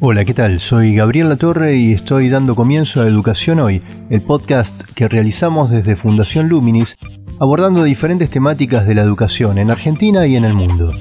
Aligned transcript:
Hola, 0.00 0.24
¿qué 0.24 0.32
tal? 0.32 0.60
Soy 0.60 0.94
Gabriel 0.94 1.28
Latorre 1.28 1.76
y 1.76 1.92
estoy 1.92 2.28
dando 2.28 2.54
comienzo 2.54 3.02
a 3.02 3.08
Educación 3.08 3.58
Hoy, 3.58 3.82
el 4.10 4.20
podcast 4.20 4.82
que 4.94 5.08
realizamos 5.08 5.70
desde 5.70 5.96
Fundación 5.96 6.48
Luminis, 6.48 6.96
abordando 7.40 7.82
diferentes 7.82 8.30
temáticas 8.30 8.86
de 8.86 8.94
la 8.94 9.02
educación 9.02 9.58
en 9.58 9.72
Argentina 9.72 10.24
y 10.28 10.36
en 10.36 10.44
el 10.44 10.54
mundo. 10.54 10.92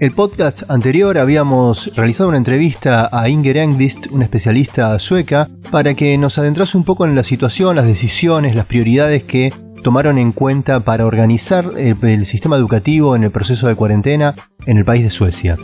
El 0.00 0.10
podcast 0.10 0.68
anterior 0.68 1.16
habíamos 1.16 1.94
realizado 1.94 2.28
una 2.28 2.38
entrevista 2.38 3.08
a 3.12 3.28
Inger 3.28 3.56
Engvist, 3.56 4.08
una 4.10 4.24
especialista 4.24 4.98
sueca, 4.98 5.48
para 5.70 5.94
que 5.94 6.18
nos 6.18 6.38
adentrase 6.38 6.76
un 6.76 6.82
poco 6.82 7.04
en 7.04 7.14
la 7.14 7.22
situación, 7.22 7.76
las 7.76 7.86
decisiones, 7.86 8.56
las 8.56 8.66
prioridades 8.66 9.22
que 9.22 9.52
tomaron 9.84 10.18
en 10.18 10.32
cuenta 10.32 10.80
para 10.80 11.06
organizar 11.06 11.66
el 11.76 12.24
sistema 12.24 12.56
educativo 12.56 13.14
en 13.14 13.22
el 13.22 13.30
proceso 13.30 13.68
de 13.68 13.76
cuarentena 13.76 14.34
en 14.66 14.76
el 14.76 14.84
país 14.84 15.04
de 15.04 15.10
Suecia. 15.10 15.56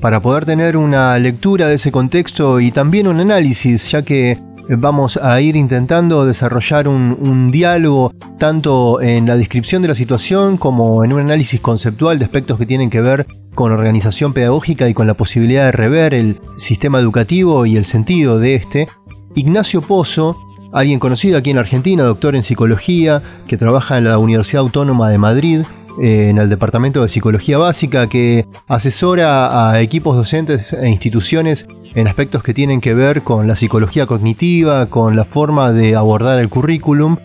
Para 0.00 0.20
poder 0.20 0.44
tener 0.44 0.76
una 0.76 1.18
lectura 1.18 1.66
de 1.66 1.76
ese 1.76 1.90
contexto 1.90 2.60
y 2.60 2.72
también 2.72 3.06
un 3.06 3.20
análisis, 3.20 3.90
ya 3.90 4.02
que 4.02 4.38
vamos 4.68 5.16
a 5.16 5.40
ir 5.40 5.56
intentando 5.56 6.26
desarrollar 6.26 6.86
un, 6.86 7.50
diálogo 7.50 8.12
tanto 8.38 9.00
en 9.00 9.26
la 9.26 9.36
descripción 9.36 9.80
de 9.80 9.88
la 9.88 9.94
situación 9.94 10.56
como 10.56 11.04
en 11.04 11.12
un 11.12 11.20
análisis 11.20 11.60
conceptual 11.60 12.18
de 12.18 12.24
aspectos 12.26 12.58
que 12.58 12.66
tienen 12.66 12.90
que 12.90 13.00
ver 13.00 13.26
con 13.54 13.72
organización 13.72 14.32
pedagógica 14.32 14.88
y 14.88 14.94
con 14.94 15.06
la 15.06 15.14
posibilidad 15.14 15.66
de 15.66 15.72
rever 15.72 16.14
el 16.14 16.40
sistema 16.56 16.98
educativo 16.98 17.66
y 17.66 17.76
el 17.76 17.84
sentido 17.84 18.38
de 18.38 18.54
este, 18.56 18.88
Ignacio 19.34 19.82
Pozo 19.82 20.36
alguien 20.74 20.98
conocido 20.98 21.38
aquí 21.38 21.50
en 21.50 21.58
Argentina, 21.58 22.02
doctor 22.02 22.34
en 22.34 22.42
psicología, 22.42 23.22
que 23.46 23.56
trabaja 23.56 23.96
en 23.96 24.04
la 24.04 24.18
Universidad 24.18 24.62
Autónoma 24.62 25.08
de 25.08 25.18
Madrid, 25.18 25.62
eh, 26.02 26.30
en 26.30 26.38
el 26.38 26.48
Departamento 26.48 27.00
de 27.00 27.08
Psicología 27.08 27.58
Básica, 27.58 28.08
que 28.08 28.44
asesora 28.66 29.70
a 29.70 29.80
equipos 29.80 30.16
docentes 30.16 30.72
e 30.72 30.88
instituciones 30.88 31.66
en 31.94 32.08
aspectos 32.08 32.42
que 32.42 32.52
tienen 32.52 32.80
que 32.80 32.92
ver 32.92 33.22
con 33.22 33.46
la 33.46 33.54
psicología 33.54 34.06
cognitiva, 34.06 34.86
con 34.86 35.14
la 35.14 35.24
forma 35.24 35.72
de 35.72 35.94
abordar 35.94 36.40
el 36.40 36.48
currículum. 36.48 37.18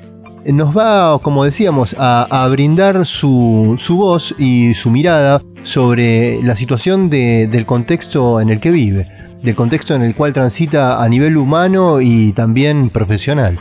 Nos 0.45 0.75
va, 0.75 1.19
como 1.19 1.43
decíamos, 1.43 1.95
a, 1.99 2.47
brindar 2.51 3.05
su, 3.05 3.77
voz 3.89 4.33
y 4.37 4.73
su 4.73 4.89
mirada 4.89 5.41
sobre 5.63 6.41
la 6.43 6.55
situación 6.55 7.09
del 7.09 7.65
contexto 7.65 8.39
en 8.41 8.49
el 8.49 8.59
que 8.59 8.71
vive 8.71 9.19
del 9.43 9.55
contexto 9.55 9.95
en 9.95 10.01
el 10.01 10.15
cual 10.15 10.33
transita 10.33 11.01
a 11.01 11.09
nivel 11.09 11.37
humano 11.37 12.01
y 12.01 12.33
también 12.33 12.89
profesional. 12.89 13.57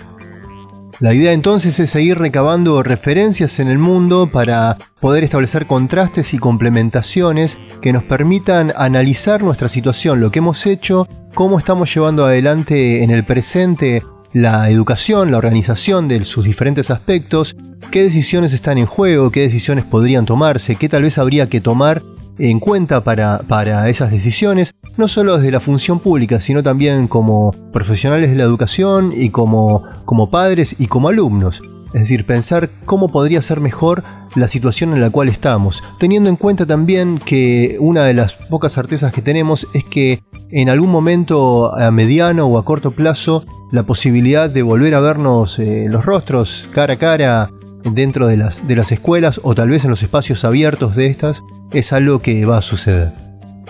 La 1.00 1.14
idea 1.14 1.32
entonces 1.32 1.78
es 1.78 1.90
seguir 1.90 2.18
recabando 2.18 2.82
referencias 2.82 3.60
en 3.60 3.68
el 3.68 3.78
mundo 3.78 4.28
para 4.32 4.76
poder 5.00 5.22
establecer 5.22 5.66
contrastes 5.66 6.34
y 6.34 6.38
complementaciones 6.38 7.56
que 7.80 7.92
nos 7.92 8.02
permitan 8.02 8.72
analizar 8.76 9.42
nuestra 9.42 9.68
situación, 9.68 10.20
lo 10.20 10.32
que 10.32 10.40
hemos 10.40 10.66
hecho, 10.66 11.06
cómo 11.34 11.56
estamos 11.58 11.94
llevando 11.94 12.24
adelante 12.24 13.04
en 13.04 13.10
el 13.10 13.24
presente 13.24 14.02
la 14.32 14.70
educación, 14.70 15.30
la 15.30 15.38
organización 15.38 16.08
de 16.08 16.24
sus 16.24 16.44
diferentes 16.44 16.90
aspectos, 16.90 17.56
qué 17.90 18.02
decisiones 18.02 18.52
están 18.52 18.78
en 18.78 18.86
juego, 18.86 19.30
qué 19.30 19.40
decisiones 19.40 19.84
podrían 19.84 20.26
tomarse, 20.26 20.76
qué 20.76 20.88
tal 20.88 21.02
vez 21.02 21.18
habría 21.18 21.48
que 21.48 21.60
tomar 21.60 22.02
en 22.38 22.60
cuenta 22.60 23.02
para, 23.02 23.40
para 23.48 23.88
esas 23.88 24.10
decisiones, 24.10 24.72
no 24.96 25.08
solo 25.08 25.36
desde 25.36 25.50
la 25.50 25.60
función 25.60 25.98
pública, 25.98 26.40
sino 26.40 26.62
también 26.62 27.08
como 27.08 27.52
profesionales 27.72 28.30
de 28.30 28.36
la 28.36 28.44
educación 28.44 29.12
y 29.16 29.30
como, 29.30 29.84
como 30.04 30.30
padres 30.30 30.76
y 30.78 30.86
como 30.86 31.08
alumnos. 31.08 31.62
Es 31.88 32.02
decir, 32.02 32.26
pensar 32.26 32.68
cómo 32.84 33.08
podría 33.08 33.40
ser 33.40 33.60
mejor 33.60 34.04
la 34.34 34.46
situación 34.46 34.92
en 34.92 35.00
la 35.00 35.10
cual 35.10 35.28
estamos, 35.28 35.82
teniendo 35.98 36.28
en 36.28 36.36
cuenta 36.36 36.66
también 36.66 37.18
que 37.18 37.78
una 37.80 38.04
de 38.04 38.12
las 38.14 38.34
pocas 38.34 38.74
certezas 38.74 39.10
que 39.10 39.22
tenemos 39.22 39.66
es 39.72 39.84
que 39.84 40.22
en 40.50 40.68
algún 40.68 40.90
momento 40.90 41.74
a 41.76 41.90
mediano 41.90 42.46
o 42.46 42.58
a 42.58 42.64
corto 42.64 42.92
plazo 42.92 43.44
la 43.70 43.82
posibilidad 43.82 44.48
de 44.48 44.62
volver 44.62 44.94
a 44.94 45.00
vernos 45.00 45.58
eh, 45.58 45.86
los 45.88 46.04
rostros 46.04 46.68
cara 46.72 46.94
a 46.94 46.98
cara 46.98 47.50
dentro 47.84 48.26
de 48.26 48.36
las, 48.36 48.66
de 48.66 48.76
las 48.76 48.92
escuelas 48.92 49.40
o 49.44 49.54
tal 49.54 49.70
vez 49.70 49.84
en 49.84 49.90
los 49.90 50.02
espacios 50.02 50.44
abiertos 50.44 50.96
de 50.96 51.06
estas 51.06 51.42
es 51.72 51.92
algo 51.92 52.20
que 52.20 52.44
va 52.44 52.58
a 52.58 52.62
suceder. 52.62 53.12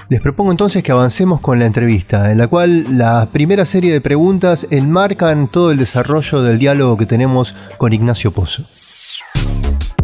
Les 0.09 0.23
propongo 0.23 0.53
entonces 0.53 0.83
que 0.83 0.93
avancemos 0.93 1.41
con 1.41 1.59
la 1.59 1.67
entrevista, 1.67 2.33
en 2.33 2.39
la 2.39 2.49
cual 2.49 2.97
la 2.97 3.29
primera 3.31 3.67
serie 3.67 3.93
de 3.93 4.01
preguntas 4.01 4.67
enmarcan 4.71 5.49
todo 5.49 5.71
el 5.71 5.77
desarrollo 5.77 6.43
del 6.43 6.59
diálogo 6.59 6.97
que 6.97 7.05
tenemos 7.05 7.55
con 7.77 7.93
Ignacio 7.93 8.31
Pozo. 8.31 8.65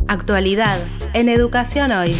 Actualidad 0.07 0.79
en 1.15 1.31
Educación 1.31 1.91
Hoy. 1.93 2.15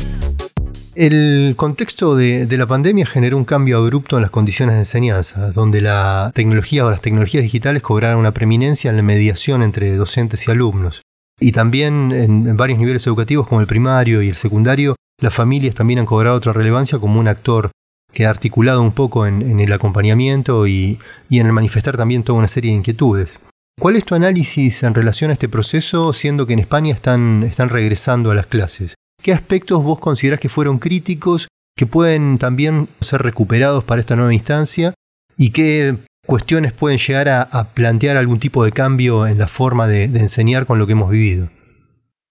El 0.97 1.55
contexto 1.57 2.15
de, 2.15 2.47
la 2.57 2.69
pandemia 2.69 3.05
generó 3.05 3.37
un 3.37 3.45
cambio 3.45 3.79
abrupto 3.79 4.17
en 4.17 4.23
las 4.23 4.31
condiciones 4.31 4.77
de 4.77 4.83
enseñanza, 4.83 5.51
donde 5.51 5.81
la 5.81 6.31
tecnología 6.35 6.87
o 6.87 6.91
las 6.91 7.01
tecnologías 7.01 7.43
digitales 7.43 7.83
cobraron 7.83 8.21
una 8.21 8.33
preeminencia 8.33 8.91
en 8.91 8.97
la 8.97 9.03
mediación 9.03 9.65
entre 9.65 9.97
docentes 9.97 10.47
y 10.47 10.53
alumnos. 10.53 11.03
Y 11.41 11.51
también 11.51 12.13
en, 12.13 12.57
varios 12.57 12.79
niveles 12.79 13.05
educativos 13.09 13.49
como 13.49 13.61
el 13.61 13.67
primario 13.67 14.23
y 14.23 14.29
el 14.29 14.37
secundario, 14.37 14.95
las 15.21 15.35
familias 15.35 15.75
también 15.75 15.99
han 15.99 16.07
cobrado 16.07 16.37
otra 16.37 16.53
relevancia 16.53 17.01
como 17.01 17.19
un 17.19 17.27
actor 17.27 17.73
que 18.13 18.27
ha 18.27 18.31
articulado 18.31 18.81
un 18.81 18.93
poco 18.93 19.27
en, 19.27 19.59
el 19.59 19.73
acompañamiento 19.73 20.69
y, 20.69 21.01
en 21.29 21.47
el 21.47 21.53
manifestar 21.53 21.97
también 21.97 22.23
toda 22.23 22.39
una 22.39 22.47
serie 22.47 22.71
de 22.71 22.77
inquietudes. 22.77 23.41
¿Cuál 23.81 23.97
es 23.97 24.05
tu 24.05 24.15
análisis 24.15 24.85
en 24.85 24.95
relación 24.95 25.31
a 25.31 25.33
este 25.33 25.49
proceso, 25.49 26.13
siendo 26.13 26.47
que 26.47 26.53
en 26.53 26.61
España 26.61 26.95
están 26.95 27.51
regresando 27.69 28.31
a 28.31 28.37
las 28.37 28.47
clases? 28.47 28.95
¿Qué 29.25 29.33
aspectos 29.33 29.83
vos 29.83 30.01
considerás 30.01 30.39
que 30.39 30.51
fueron 30.51 30.79
críticos, 30.79 31.49
que 31.75 31.87
pueden 31.87 32.37
también 32.37 32.91
ser 33.01 33.23
recuperados 33.23 33.83
para 33.83 33.99
esta 33.99 34.17
nueva 34.17 34.35
instancia? 34.35 34.93
¿Y 35.39 35.49
qué 35.49 35.97
cuestiones 36.27 36.75
pueden 36.75 36.99
llegar 36.99 37.31
a, 37.31 37.71
plantear 37.73 38.19
algún 38.19 38.39
tipo 38.39 38.63
de 38.67 38.73
cambio 38.73 39.27
en 39.27 39.39
la 39.39 39.49
forma 39.49 39.89
de, 39.89 40.05
enseñar 40.05 40.67
con 40.67 40.79
lo 40.79 40.87
que 40.87 40.93
hemos 40.93 41.11
vivido. 41.11 41.51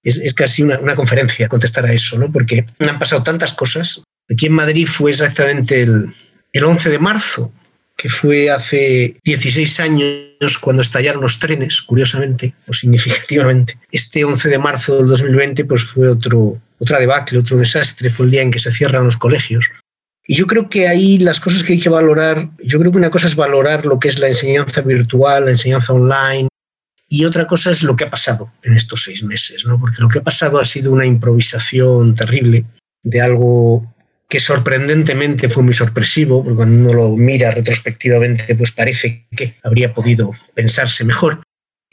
es, 0.04 0.36
casi 0.36 0.62
una, 0.62 0.94
conferencia 0.94 1.50
contestar 1.50 1.84
a 1.88 1.94
eso, 1.94 2.20
¿no? 2.20 2.32
porque 2.32 2.64
han 2.78 3.00
pasado 3.00 3.24
tantas 3.24 3.54
cosas. 3.54 4.04
Aquí 4.32 4.46
en 4.46 4.54
Madrid 4.54 4.86
fue 4.86 5.10
exactamente 5.10 5.82
el, 5.82 6.14
el 6.52 6.64
11 6.64 6.92
de 6.92 7.00
marzo, 7.00 7.52
que 7.98 8.08
fue 8.08 8.52
hace 8.52 9.18
16 9.24 9.80
años 9.80 10.60
cuando 10.62 10.84
estallaron 10.84 11.24
los 11.24 11.40
trenes, 11.40 11.82
curiosamente 11.82 12.54
o 12.68 12.74
significativamente. 12.74 13.80
Este 13.92 14.24
11 14.24 14.48
de 14.48 14.60
marzo 14.60 14.98
del 14.98 15.08
2020 15.08 15.66
pues 15.66 15.84
fue 15.84 16.08
otro, 16.08 16.62
otra 16.80 17.00
debacle, 17.00 17.40
otro 17.40 17.58
desastre, 17.58 18.10
fue 18.10 18.26
el 18.26 18.32
día 18.32 18.42
en 18.42 18.52
que 18.52 18.60
se 18.60 18.72
cierran 18.72 19.06
los 19.06 19.18
colegios. 19.18 19.70
Y 20.26 20.36
yo 20.36 20.48
creo 20.48 20.70
que 20.70 20.88
ahí 20.88 21.18
las 21.18 21.40
cosas 21.40 21.64
que 21.64 21.74
hay 21.74 21.80
que 21.80 21.90
valorar, 21.90 22.50
yo 22.64 22.80
creo 22.80 22.92
que 22.92 22.98
una 22.98 23.10
cosa 23.10 23.28
es 23.28 23.36
valorar 23.36 23.86
lo 23.86 24.00
que 24.00 24.08
es 24.08 24.20
la 24.20 24.30
enseñanza 24.30 24.82
virtual, 24.82 25.46
la 25.46 25.52
enseñanza 25.52 25.94
online, 25.94 26.48
y 27.10 27.26
otra 27.26 27.46
cosa 27.46 27.70
es 27.70 27.84
lo 27.84 27.96
que 27.96 28.06
ha 28.06 28.10
pasado 28.10 28.52
en 28.64 28.74
estos 28.74 29.04
seis 29.04 29.24
meses, 29.24 29.66
¿no? 29.66 29.80
porque 29.80 30.02
lo 30.02 30.10
que 30.10 30.20
ha 30.20 30.24
pasado 30.24 30.60
ha 30.60 30.66
sido 30.66 30.92
una 30.92 31.06
improvisación 31.06 32.16
terrible 32.16 32.66
de 33.04 33.22
algo 33.22 33.94
que 34.30 34.40
sorprendentemente 34.40 35.48
fue 35.48 35.62
muy 35.62 35.76
sorpresivo, 35.76 36.44
porque 36.44 36.56
cuando 36.56 36.90
uno 36.90 36.94
lo 36.94 37.16
mira 37.16 37.52
retrospectivamente, 37.52 38.56
pues 38.56 38.72
parece 38.72 39.28
que 39.38 39.58
habría 39.62 39.94
podido 39.94 40.32
pensarse 40.56 41.06
mejor. 41.06 41.43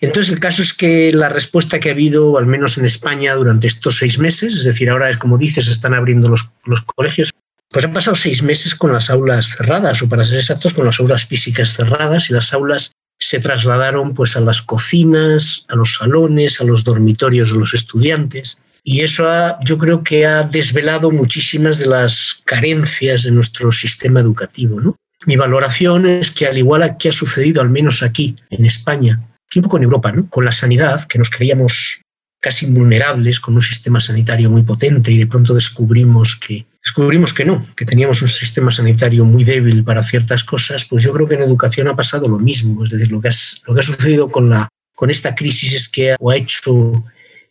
Entonces, 0.01 0.33
el 0.33 0.41
caso 0.41 0.63
es 0.63 0.73
que 0.73 1.13
la 1.13 1.29
respuesta 1.29 1.79
que 1.79 1.91
ha 1.91 1.93
habido, 1.93 2.39
al 2.39 2.47
menos 2.47 2.79
en 2.79 2.87
España, 2.87 3.35
durante 3.35 3.67
estos 3.67 3.99
seis 3.99 4.19
meses, 4.19 4.55
es 4.55 4.65
decir, 4.65 4.89
ahora 4.89 5.11
es 5.11 5.19
como 5.19 5.37
dices, 5.37 5.69
están 5.69 5.93
abriendo 5.93 6.29
los, 6.29 6.49
los 6.65 6.81
colegios, 6.83 7.31
pues 7.69 7.85
han 7.85 7.93
pasado 7.93 8.17
seis 8.17 8.43
meses 8.43 8.75
con 8.75 8.93
las 8.93 9.11
aulas 9.11 9.55
cerradas, 9.57 10.03
o 10.03 10.09
para 10.09 10.25
ser 10.25 10.39
exactos, 10.39 10.73
con 10.73 10.87
las 10.87 10.99
aulas 11.01 11.27
físicas 11.27 11.75
cerradas, 11.75 12.31
y 12.31 12.33
las 12.33 12.53
aulas 12.53 12.93
se 13.21 13.39
trasladaron 13.39 14.15
pues 14.15 14.37
a 14.37 14.41
las 14.41 14.63
cocinas, 14.63 15.67
a 15.69 15.77
los 15.77 15.97
salones, 15.97 16.61
a 16.61 16.65
los 16.65 16.83
dormitorios 16.83 17.53
de 17.53 17.59
los 17.59 17.75
estudiantes. 17.75 18.59
Y 18.83 19.03
eso 19.03 19.29
yo 19.63 19.77
creo 19.77 20.03
que 20.03 20.27
ha 20.27 20.43
desvelado 20.43 21.11
muchísimas 21.11 21.79
de 21.79 21.87
las 21.87 22.43
carencias 22.47 23.25
de 23.25 23.31
nuestro 23.31 23.71
sistema 23.73 24.21
educativo. 24.21 24.81
¿no? 24.81 24.97
Mi 25.27 25.37
valoración 25.37 26.07
es 26.07 26.31
que 26.31 26.47
al 26.47 26.57
igual 26.57 26.97
que 26.99 27.11
ha 27.11 27.13
sucedido, 27.13 27.61
al 27.61 27.69
menos 27.69 28.03
aquí 28.03 28.37
en 28.49 28.65
España, 28.65 29.21
un 29.59 29.65
poco 29.65 29.79
en 29.79 29.85
Europa, 29.85 30.13
¿no? 30.13 30.29
con 30.29 30.45
la 30.45 30.53
sanidad, 30.53 31.07
que 31.07 31.19
nos 31.19 31.31
creíamos 31.31 32.03
casi 32.41 32.67
invulnerables, 32.67 33.39
con 33.39 33.55
un 33.55 33.63
sistema 33.63 34.01
sanitario 34.01 34.51
muy 34.51 34.63
potente 34.63 35.13
y 35.13 35.19
de 35.19 35.27
pronto 35.27 35.55
descubrimos 35.55 36.37
que, 36.37 36.67
descubrimos 36.83 37.35
que 37.35 37.45
no, 37.45 37.67
que 37.77 37.85
teníamos 37.85 38.23
un 38.23 38.29
sistema 38.29 38.73
sanitario 38.73 39.25
muy 39.25 39.45
débil 39.45 39.85
para 39.85 40.03
ciertas 40.03 40.43
cosas, 40.43 40.87
pues 40.87 41.03
yo 41.03 41.13
creo 41.13 41.29
que 41.29 41.35
en 41.35 41.43
educación 41.43 41.89
ha 41.89 41.97
pasado 41.97 42.29
lo 42.29 42.39
mismo. 42.39 42.83
Es 42.85 42.91
decir, 42.91 43.13
lo 43.13 43.21
que, 43.21 43.29
ha 43.29 43.83
sucedido 43.83 44.31
con, 44.31 44.49
la, 44.49 44.69
con 44.95 45.11
esta 45.11 45.35
crisis 45.35 45.75
es 45.75 45.89
que 45.89 46.13
ha 46.13 46.37
hecho 46.37 47.05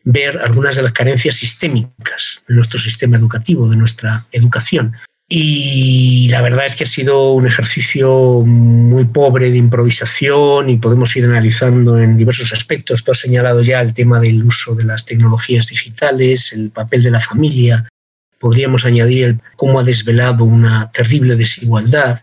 ver 0.03 0.39
algunas 0.39 0.75
de 0.75 0.81
las 0.81 0.93
carencias 0.93 1.35
sistémicas 1.35 2.43
de 2.47 2.55
nuestro 2.55 2.79
sistema 2.79 3.17
educativo, 3.17 3.69
de 3.69 3.75
nuestra 3.75 4.25
educación. 4.31 4.95
Y 5.31 6.27
la 6.29 6.41
verdad 6.41 6.65
es 6.65 6.75
que 6.75 6.85
ha 6.85 6.87
sido 6.87 7.33
un 7.33 7.45
ejercicio 7.45 8.43
muy 8.43 9.05
pobre 9.05 9.51
de 9.51 9.57
improvisación 9.57 10.71
y 10.71 10.77
podemos 10.77 11.15
ir 11.15 11.25
analizando 11.25 11.99
en 11.99 12.17
diversos 12.17 12.51
aspectos. 12.51 13.03
Tú 13.03 13.11
has 13.11 13.19
señalado 13.19 13.61
ya 13.61 13.79
el 13.79 13.93
tema 13.93 14.19
del 14.19 14.43
uso 14.43 14.73
de 14.73 14.85
las 14.85 15.05
tecnologías 15.05 15.67
digitales, 15.67 16.51
el 16.51 16.71
papel 16.71 17.03
de 17.03 17.11
la 17.11 17.19
familia. 17.19 17.87
Podríamos 18.39 18.85
añadir 18.85 19.37
cómo 19.55 19.79
ha 19.79 19.83
desvelado 19.83 20.45
una 20.45 20.91
terrible 20.91 21.35
desigualdad, 21.35 22.21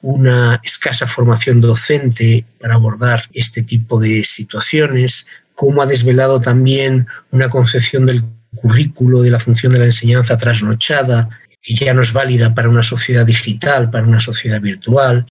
una 0.00 0.58
escasa 0.64 1.06
formación 1.06 1.60
docente 1.60 2.46
para 2.58 2.76
abordar 2.76 3.24
este 3.34 3.62
tipo 3.62 4.00
de 4.00 4.24
situaciones, 4.24 5.26
cómo 5.54 5.82
ha 5.82 5.86
desvelado 5.86 6.40
también 6.40 7.08
una 7.30 7.50
concepción 7.50 8.06
del 8.06 8.22
currículo, 8.54 9.20
de 9.20 9.32
la 9.32 9.38
función 9.38 9.70
de 9.74 9.80
la 9.80 9.84
enseñanza 9.84 10.34
trasnochada, 10.38 11.28
ya 11.74 11.94
no 11.94 12.02
es 12.02 12.12
válida 12.12 12.54
para 12.54 12.68
una 12.68 12.82
sociedad 12.82 13.26
digital, 13.26 13.90
para 13.90 14.06
una 14.06 14.20
sociedad 14.20 14.60
virtual. 14.60 15.26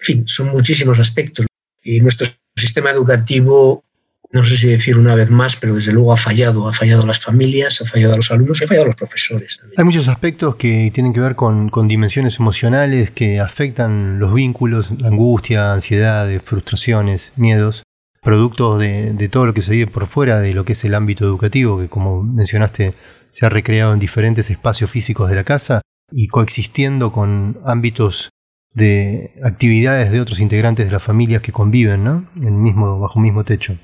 En 0.00 0.04
fin, 0.04 0.28
son 0.28 0.48
muchísimos 0.48 0.98
aspectos. 0.98 1.46
Y 1.82 2.00
nuestro 2.00 2.26
sistema 2.56 2.90
educativo, 2.90 3.84
no 4.30 4.44
sé 4.44 4.56
si 4.56 4.68
decir 4.68 4.98
una 4.98 5.14
vez 5.14 5.30
más, 5.30 5.56
pero 5.56 5.74
desde 5.74 5.92
luego 5.92 6.12
ha 6.12 6.16
fallado. 6.16 6.68
Ha 6.68 6.72
fallado 6.72 7.02
a 7.02 7.06
las 7.06 7.20
familias, 7.20 7.80
ha 7.80 7.86
fallado 7.86 8.14
a 8.14 8.16
los 8.16 8.30
alumnos 8.30 8.60
y 8.60 8.64
ha 8.64 8.68
fallado 8.68 8.84
a 8.84 8.88
los 8.88 8.96
profesores. 8.96 9.58
Hay 9.76 9.84
muchos 9.84 10.08
aspectos 10.08 10.56
que 10.56 10.90
tienen 10.92 11.12
que 11.12 11.20
ver 11.20 11.34
con, 11.34 11.70
con 11.70 11.88
dimensiones 11.88 12.38
emocionales 12.38 13.10
que 13.10 13.40
afectan 13.40 14.18
los 14.18 14.34
vínculos, 14.34 14.90
angustia, 15.04 15.72
ansiedades, 15.72 16.42
frustraciones, 16.44 17.32
miedos 17.36 17.82
producto 18.22 18.78
de, 18.78 19.28
todo 19.30 19.46
lo 19.46 19.54
que 19.54 19.60
se 19.60 19.72
vive 19.72 19.86
por 19.86 20.06
fuera 20.06 20.40
de 20.40 20.54
lo 20.54 20.64
que 20.64 20.72
es 20.72 20.84
el 20.84 20.94
ámbito 20.94 21.24
educativo, 21.24 21.78
que 21.78 21.88
como 21.88 22.22
mencionaste 22.22 22.94
se 23.30 23.46
ha 23.46 23.48
recreado 23.48 23.92
en 23.92 24.00
diferentes 24.00 24.50
espacios 24.50 24.90
físicos 24.90 25.28
de 25.28 25.36
la 25.36 25.44
casa 25.44 25.80
y 26.10 26.28
coexistiendo 26.28 27.12
con 27.12 27.58
ámbitos 27.64 28.30
de 28.74 29.34
actividades 29.44 30.10
de 30.10 30.20
otros 30.20 30.40
integrantes 30.40 30.86
de 30.86 30.92
las 30.92 31.02
familias 31.02 31.42
que 31.42 31.52
conviven 31.52 32.04
¿no? 32.04 32.28
en 32.36 32.62
mismo, 32.62 32.98
bajo 32.98 33.18
un 33.18 33.24
mismo 33.24 33.44
techo. 33.44 33.76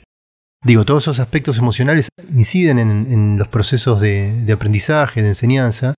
Digo, 0.64 0.84
todos 0.86 1.04
esos 1.04 1.20
aspectos 1.20 1.58
emocionales 1.58 2.08
inciden 2.34 2.78
en, 2.78 3.36
los 3.36 3.48
procesos 3.48 4.00
de, 4.00 4.50
aprendizaje, 4.50 5.20
de 5.20 5.28
enseñanza, 5.28 5.94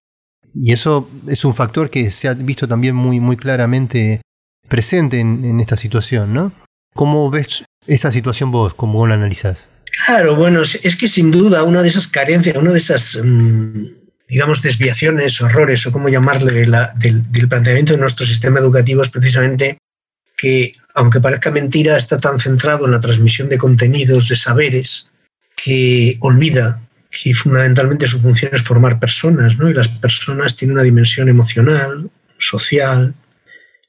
y 0.52 0.72
eso 0.72 1.08
es 1.28 1.44
un 1.44 1.54
factor 1.54 1.88
que 1.88 2.10
se 2.10 2.26
ha 2.26 2.34
visto 2.34 2.66
también 2.66 2.96
muy, 2.96 3.20
muy 3.20 3.36
claramente 3.36 4.22
presente 4.68 5.20
en, 5.20 5.44
en 5.44 5.60
esta 5.60 5.76
situación, 5.76 6.34
¿no? 6.34 6.52
¿Cómo 6.94 7.30
ves 7.30 7.64
esa 7.86 8.12
situación 8.12 8.50
vos, 8.50 8.74
cómo 8.74 9.06
la 9.06 9.14
analizás? 9.14 9.68
Claro, 10.04 10.36
bueno, 10.36 10.62
es 10.62 10.96
que 10.96 11.08
sin 11.08 11.30
duda 11.30 11.62
una 11.62 11.82
de 11.82 11.88
esas 11.88 12.06
carencias, 12.06 12.56
una 12.56 12.72
de 12.72 12.78
esas, 12.78 13.18
mm, 13.22 13.86
digamos, 14.28 14.60
desviaciones, 14.60 15.40
horrores 15.40 15.86
o 15.86 15.92
cómo 15.92 16.08
llamarle 16.08 16.52
del, 16.52 17.48
planteamiento 17.48 17.92
de 17.92 17.98
nuestro 17.98 18.26
sistema 18.26 18.60
educativo 18.60 19.02
es 19.02 19.08
precisamente 19.08 19.78
que, 20.36 20.72
aunque 20.94 21.20
parezca 21.20 21.50
mentira, 21.50 21.96
está 21.96 22.18
tan 22.18 22.38
centrado 22.38 22.84
en 22.84 22.92
la 22.92 23.00
transmisión 23.00 23.48
de 23.48 23.58
contenidos, 23.58 24.28
de 24.28 24.36
saberes, 24.36 25.10
que 25.56 26.18
olvida 26.20 26.82
que 27.10 27.32
fundamentalmente 27.34 28.06
su 28.06 28.20
función 28.20 28.54
es 28.54 28.62
formar 28.62 28.98
personas, 28.98 29.56
¿no? 29.56 29.70
Y 29.70 29.74
las 29.74 29.88
personas 29.88 30.56
tienen 30.56 30.74
una 30.74 30.82
dimensión 30.82 31.28
emocional, 31.28 32.10
social, 32.38 33.14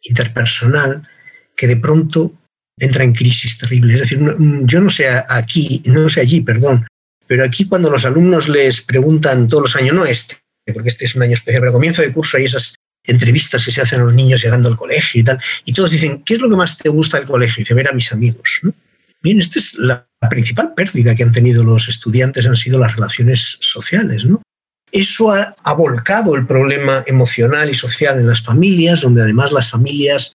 interpersonal, 0.03 1.07
que 1.55 1.67
de 1.67 1.75
pronto 1.75 2.31
entra 2.77 3.03
en 3.03 3.13
crisis 3.13 3.57
terrible. 3.57 3.95
Es 3.95 4.01
decir, 4.01 4.19
yo 4.63 4.81
no 4.81 4.89
sé 4.89 5.07
aquí, 5.09 5.81
no 5.85 6.09
sé 6.09 6.21
allí, 6.21 6.41
perdón, 6.41 6.85
pero 7.27 7.43
aquí 7.43 7.65
cuando 7.65 7.89
los 7.89 8.05
alumnos 8.05 8.47
les 8.47 8.81
preguntan 8.81 9.47
todos 9.47 9.63
los 9.63 9.75
años, 9.75 9.95
no 9.95 10.05
este, 10.05 10.37
porque 10.73 10.89
este 10.89 11.05
es 11.05 11.15
un 11.15 11.23
año 11.23 11.33
especial, 11.33 11.61
pero 11.61 11.73
comienzo 11.73 12.01
de 12.01 12.11
curso 12.11 12.37
hay 12.37 12.45
esas 12.45 12.75
entrevistas 13.03 13.63
que 13.65 13.71
se 13.71 13.81
hacen 13.81 14.01
a 14.01 14.03
los 14.03 14.13
niños 14.13 14.41
llegando 14.41 14.69
al 14.69 14.75
colegio 14.75 15.21
y 15.21 15.23
tal, 15.23 15.39
y 15.65 15.73
todos 15.73 15.91
dicen, 15.91 16.23
¿qué 16.23 16.35
es 16.35 16.39
lo 16.39 16.49
que 16.49 16.55
más 16.55 16.77
te 16.77 16.89
gusta 16.89 17.17
del 17.17 17.27
colegio? 17.27 17.61
Y 17.61 17.63
dice, 17.63 17.73
ver 17.73 17.89
a 17.89 17.93
mis 17.93 18.11
amigos. 18.11 18.61
Bien, 19.21 19.39
esta 19.39 19.59
es 19.59 19.75
la, 19.75 20.07
principal 20.29 20.73
pérdida 20.73 21.13
que 21.13 21.23
han 21.23 21.31
tenido 21.31 21.63
los 21.63 21.87
estudiantes, 21.87 22.47
han 22.47 22.55
sido 22.55 22.79
las 22.79 22.95
relaciones 22.95 23.57
sociales, 23.61 24.25
¿no? 24.25 24.41
Eso 24.91 25.31
ha, 25.31 25.55
ha 25.63 25.73
volcado 25.73 26.35
el 26.35 26.47
problema 26.47 27.03
emocional 27.05 27.69
y 27.69 27.75
social 27.75 28.19
en 28.19 28.27
las 28.27 28.41
familias, 28.41 29.01
donde 29.01 29.21
además 29.21 29.51
las 29.51 29.69
familias 29.69 30.33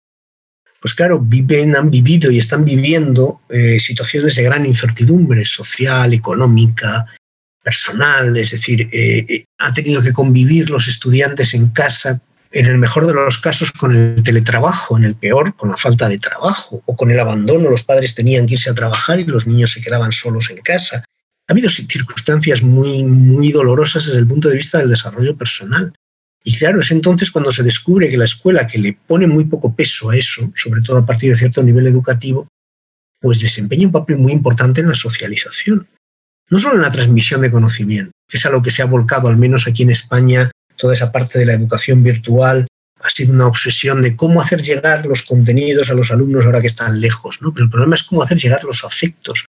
pues 0.82 0.94
claro, 0.94 1.20
viven, 1.20 1.76
han 1.76 1.90
vivido 1.90 2.28
y 2.32 2.40
están 2.40 2.64
viviendo 2.64 3.40
eh, 3.48 3.78
situaciones 3.78 4.34
de 4.34 4.42
gran 4.42 4.66
incertidumbre 4.66 5.44
social, 5.44 6.12
económica, 6.12 7.06
personal, 7.62 8.36
es 8.36 8.50
decir, 8.50 8.88
eh, 8.92 9.24
eh, 9.28 9.44
ha 9.58 9.72
tenido 9.72 10.02
que 10.02 10.12
convivir 10.12 10.70
los 10.70 10.88
estudiantes 10.88 11.54
en 11.54 11.68
casa, 11.68 12.20
en 12.50 12.66
el 12.66 12.78
mejor 12.78 13.06
de 13.06 13.14
los 13.14 13.38
casos 13.38 13.70
con 13.70 13.94
el 13.94 14.24
teletrabajo, 14.24 14.98
en 14.98 15.04
el 15.04 15.14
peor 15.14 15.54
con 15.54 15.70
la 15.70 15.76
falta 15.76 16.08
de 16.08 16.18
trabajo 16.18 16.82
o 16.84 16.96
con 16.96 17.12
el 17.12 17.20
abandono, 17.20 17.70
los 17.70 17.84
padres 17.84 18.16
tenían 18.16 18.46
que 18.46 18.54
irse 18.54 18.68
a 18.68 18.74
trabajar 18.74 19.20
y 19.20 19.24
los 19.24 19.46
niños 19.46 19.70
se 19.70 19.80
quedaban 19.80 20.10
solos 20.10 20.50
en 20.50 20.58
casa. 20.58 21.04
Ha 21.48 21.52
habido 21.52 21.70
circunstancias 21.70 22.60
muy, 22.60 23.04
muy 23.04 23.52
dolorosas 23.52 24.06
desde 24.06 24.18
el 24.18 24.26
punto 24.26 24.48
de 24.48 24.56
vista 24.56 24.78
del 24.78 24.90
desarrollo 24.90 25.36
personal. 25.36 25.92
Y 26.44 26.56
claro, 26.56 26.80
es 26.80 26.90
entonces 26.90 27.30
cuando 27.30 27.52
se 27.52 27.62
descubre 27.62 28.08
que 28.08 28.16
la 28.16 28.24
escuela, 28.24 28.66
que 28.66 28.78
le 28.78 28.94
pone 29.06 29.26
muy 29.26 29.44
poco 29.44 29.74
peso 29.74 30.10
a 30.10 30.16
eso, 30.16 30.50
sobre 30.54 30.82
todo 30.82 30.98
a 30.98 31.06
partir 31.06 31.30
de 31.30 31.38
cierto 31.38 31.62
nivel 31.62 31.86
educativo, 31.86 32.48
pues 33.20 33.40
desempeña 33.40 33.86
un 33.86 33.92
papel 33.92 34.16
muy 34.16 34.32
importante 34.32 34.80
en 34.80 34.88
la 34.88 34.96
socialización. 34.96 35.86
No 36.50 36.58
solo 36.58 36.74
en 36.74 36.82
la 36.82 36.90
transmisión 36.90 37.40
de 37.40 37.50
conocimiento, 37.50 38.10
que 38.28 38.36
es 38.36 38.46
a 38.46 38.50
lo 38.50 38.60
que 38.60 38.72
se 38.72 38.82
ha 38.82 38.86
volcado, 38.86 39.28
al 39.28 39.36
menos 39.36 39.68
aquí 39.68 39.84
en 39.84 39.90
España, 39.90 40.50
toda 40.76 40.94
esa 40.94 41.12
parte 41.12 41.38
de 41.38 41.46
la 41.46 41.52
educación 41.52 42.02
virtual, 42.02 42.66
ha 43.00 43.10
sido 43.10 43.32
una 43.32 43.46
obsesión 43.46 44.02
de 44.02 44.16
cómo 44.16 44.40
hacer 44.40 44.62
llegar 44.62 45.06
los 45.06 45.22
contenidos 45.22 45.90
a 45.90 45.94
los 45.94 46.10
alumnos 46.10 46.44
ahora 46.44 46.60
que 46.60 46.66
están 46.66 47.00
lejos, 47.00 47.40
¿no? 47.40 47.52
Pero 47.52 47.64
el 47.64 47.70
problema 47.70 47.94
es 47.94 48.02
cómo 48.02 48.22
hacer 48.22 48.38
llegar 48.38 48.64
los 48.64 48.84
afectos, 48.84 49.44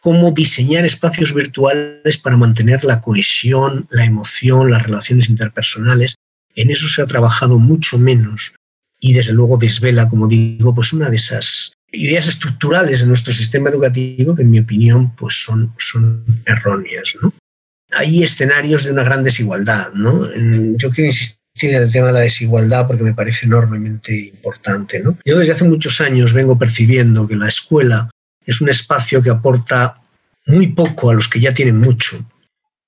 cómo 0.00 0.30
diseñar 0.30 0.84
espacios 0.84 1.34
virtuales 1.34 2.18
para 2.18 2.36
mantener 2.36 2.84
la 2.84 3.00
cohesión, 3.00 3.86
la 3.90 4.04
emoción, 4.04 4.70
las 4.70 4.84
relaciones 4.84 5.28
interpersonales 5.28 6.14
en 6.58 6.70
eso 6.70 6.88
se 6.88 7.02
ha 7.02 7.04
trabajado 7.04 7.58
mucho 7.58 7.98
menos 7.98 8.52
y 9.00 9.12
desde 9.12 9.32
luego 9.32 9.58
desvela, 9.58 10.08
como 10.08 10.26
digo, 10.26 10.74
pues 10.74 10.92
una 10.92 11.08
de 11.08 11.16
esas 11.16 11.72
ideas 11.92 12.26
estructurales 12.26 13.00
de 13.00 13.06
nuestro 13.06 13.32
sistema 13.32 13.70
educativo 13.70 14.34
que 14.34 14.42
en 14.42 14.50
mi 14.50 14.58
opinión 14.58 15.14
pues 15.14 15.40
son, 15.44 15.72
son 15.78 16.24
erróneas. 16.46 17.14
hay 17.92 18.24
escenarios 18.24 18.84
de 18.84 18.90
una 18.90 19.04
gran 19.04 19.22
desigualdad. 19.22 19.92
Yo 19.94 20.90
quiero 20.90 21.06
insistir 21.06 21.70
en 21.70 21.82
el 21.82 21.92
tema 21.92 22.08
de 22.08 22.12
la 22.14 22.20
desigualdad 22.20 22.88
porque 22.88 23.04
me 23.04 23.14
parece 23.14 23.46
enormemente 23.46 24.18
importante. 24.18 25.00
Yo 25.24 25.38
desde 25.38 25.52
hace 25.52 25.64
muchos 25.64 26.00
años 26.00 26.32
vengo 26.32 26.58
percibiendo 26.58 27.28
que 27.28 27.36
la 27.36 27.48
escuela 27.48 28.10
es 28.44 28.60
un 28.60 28.68
espacio 28.68 29.22
que 29.22 29.30
aporta 29.30 30.00
muy 30.46 30.66
poco 30.66 31.10
a 31.10 31.14
los 31.14 31.28
que 31.28 31.38
ya 31.38 31.54
tienen 31.54 31.78
mucho 31.78 32.26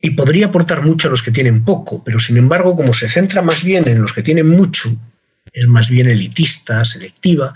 y 0.01 0.11
podría 0.11 0.47
aportar 0.47 0.83
mucho 0.83 1.09
a 1.09 1.11
los 1.11 1.23
que 1.23 1.31
tienen 1.31 1.65
poco, 1.65 2.03
pero 2.03 2.19
sin 2.21 2.37
embargo, 2.37 2.75
como 2.75 2.95
se 2.95 3.09
centra 3.09 3.43
más 3.43 3.63
bien 3.63 3.87
en 3.89 4.01
los 4.01 4.13
que 4.13 4.23
tienen 4.23 4.49
mucho, 4.49 4.91
es 5.53 5.67
más 5.67 5.89
bien 5.91 6.09
elitista, 6.09 6.85
selectiva, 6.85 7.55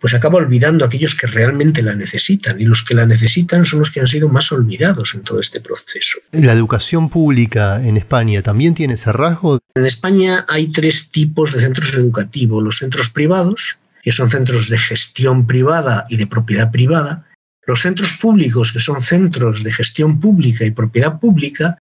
pues 0.00 0.12
acaba 0.12 0.36
olvidando 0.36 0.84
a 0.84 0.88
aquellos 0.88 1.14
que 1.14 1.26
realmente 1.26 1.82
la 1.82 1.94
necesitan 1.94 2.60
y 2.60 2.64
los 2.64 2.82
que 2.82 2.94
la 2.94 3.06
necesitan 3.06 3.64
son 3.64 3.78
los 3.78 3.90
que 3.90 4.00
han 4.00 4.08
sido 4.08 4.28
más 4.28 4.52
olvidados 4.52 5.14
en 5.14 5.22
todo 5.22 5.40
este 5.40 5.60
proceso. 5.60 6.18
¿La 6.32 6.52
educación 6.52 7.08
pública 7.08 7.80
en 7.82 7.96
España 7.96 8.42
también 8.42 8.74
tiene 8.74 8.94
ese 8.94 9.12
rasgo? 9.12 9.60
En 9.74 9.86
España 9.86 10.44
hay 10.48 10.66
tres 10.66 11.08
tipos 11.08 11.52
de 11.52 11.60
centros 11.60 11.94
educativos. 11.94 12.62
Los 12.62 12.78
centros 12.78 13.08
privados, 13.08 13.78
que 14.02 14.12
son 14.12 14.30
centros 14.30 14.68
de 14.68 14.76
gestión 14.76 15.46
privada 15.46 16.04
y 16.10 16.18
de 16.18 16.26
propiedad 16.26 16.70
privada, 16.70 17.24
los 17.66 17.80
centros 17.80 18.12
públicos, 18.20 18.72
que 18.72 18.80
son 18.80 19.00
centros 19.00 19.62
de 19.62 19.72
gestión 19.72 20.20
pública 20.20 20.66
y 20.66 20.70
propiedad 20.70 21.18
pública, 21.18 21.78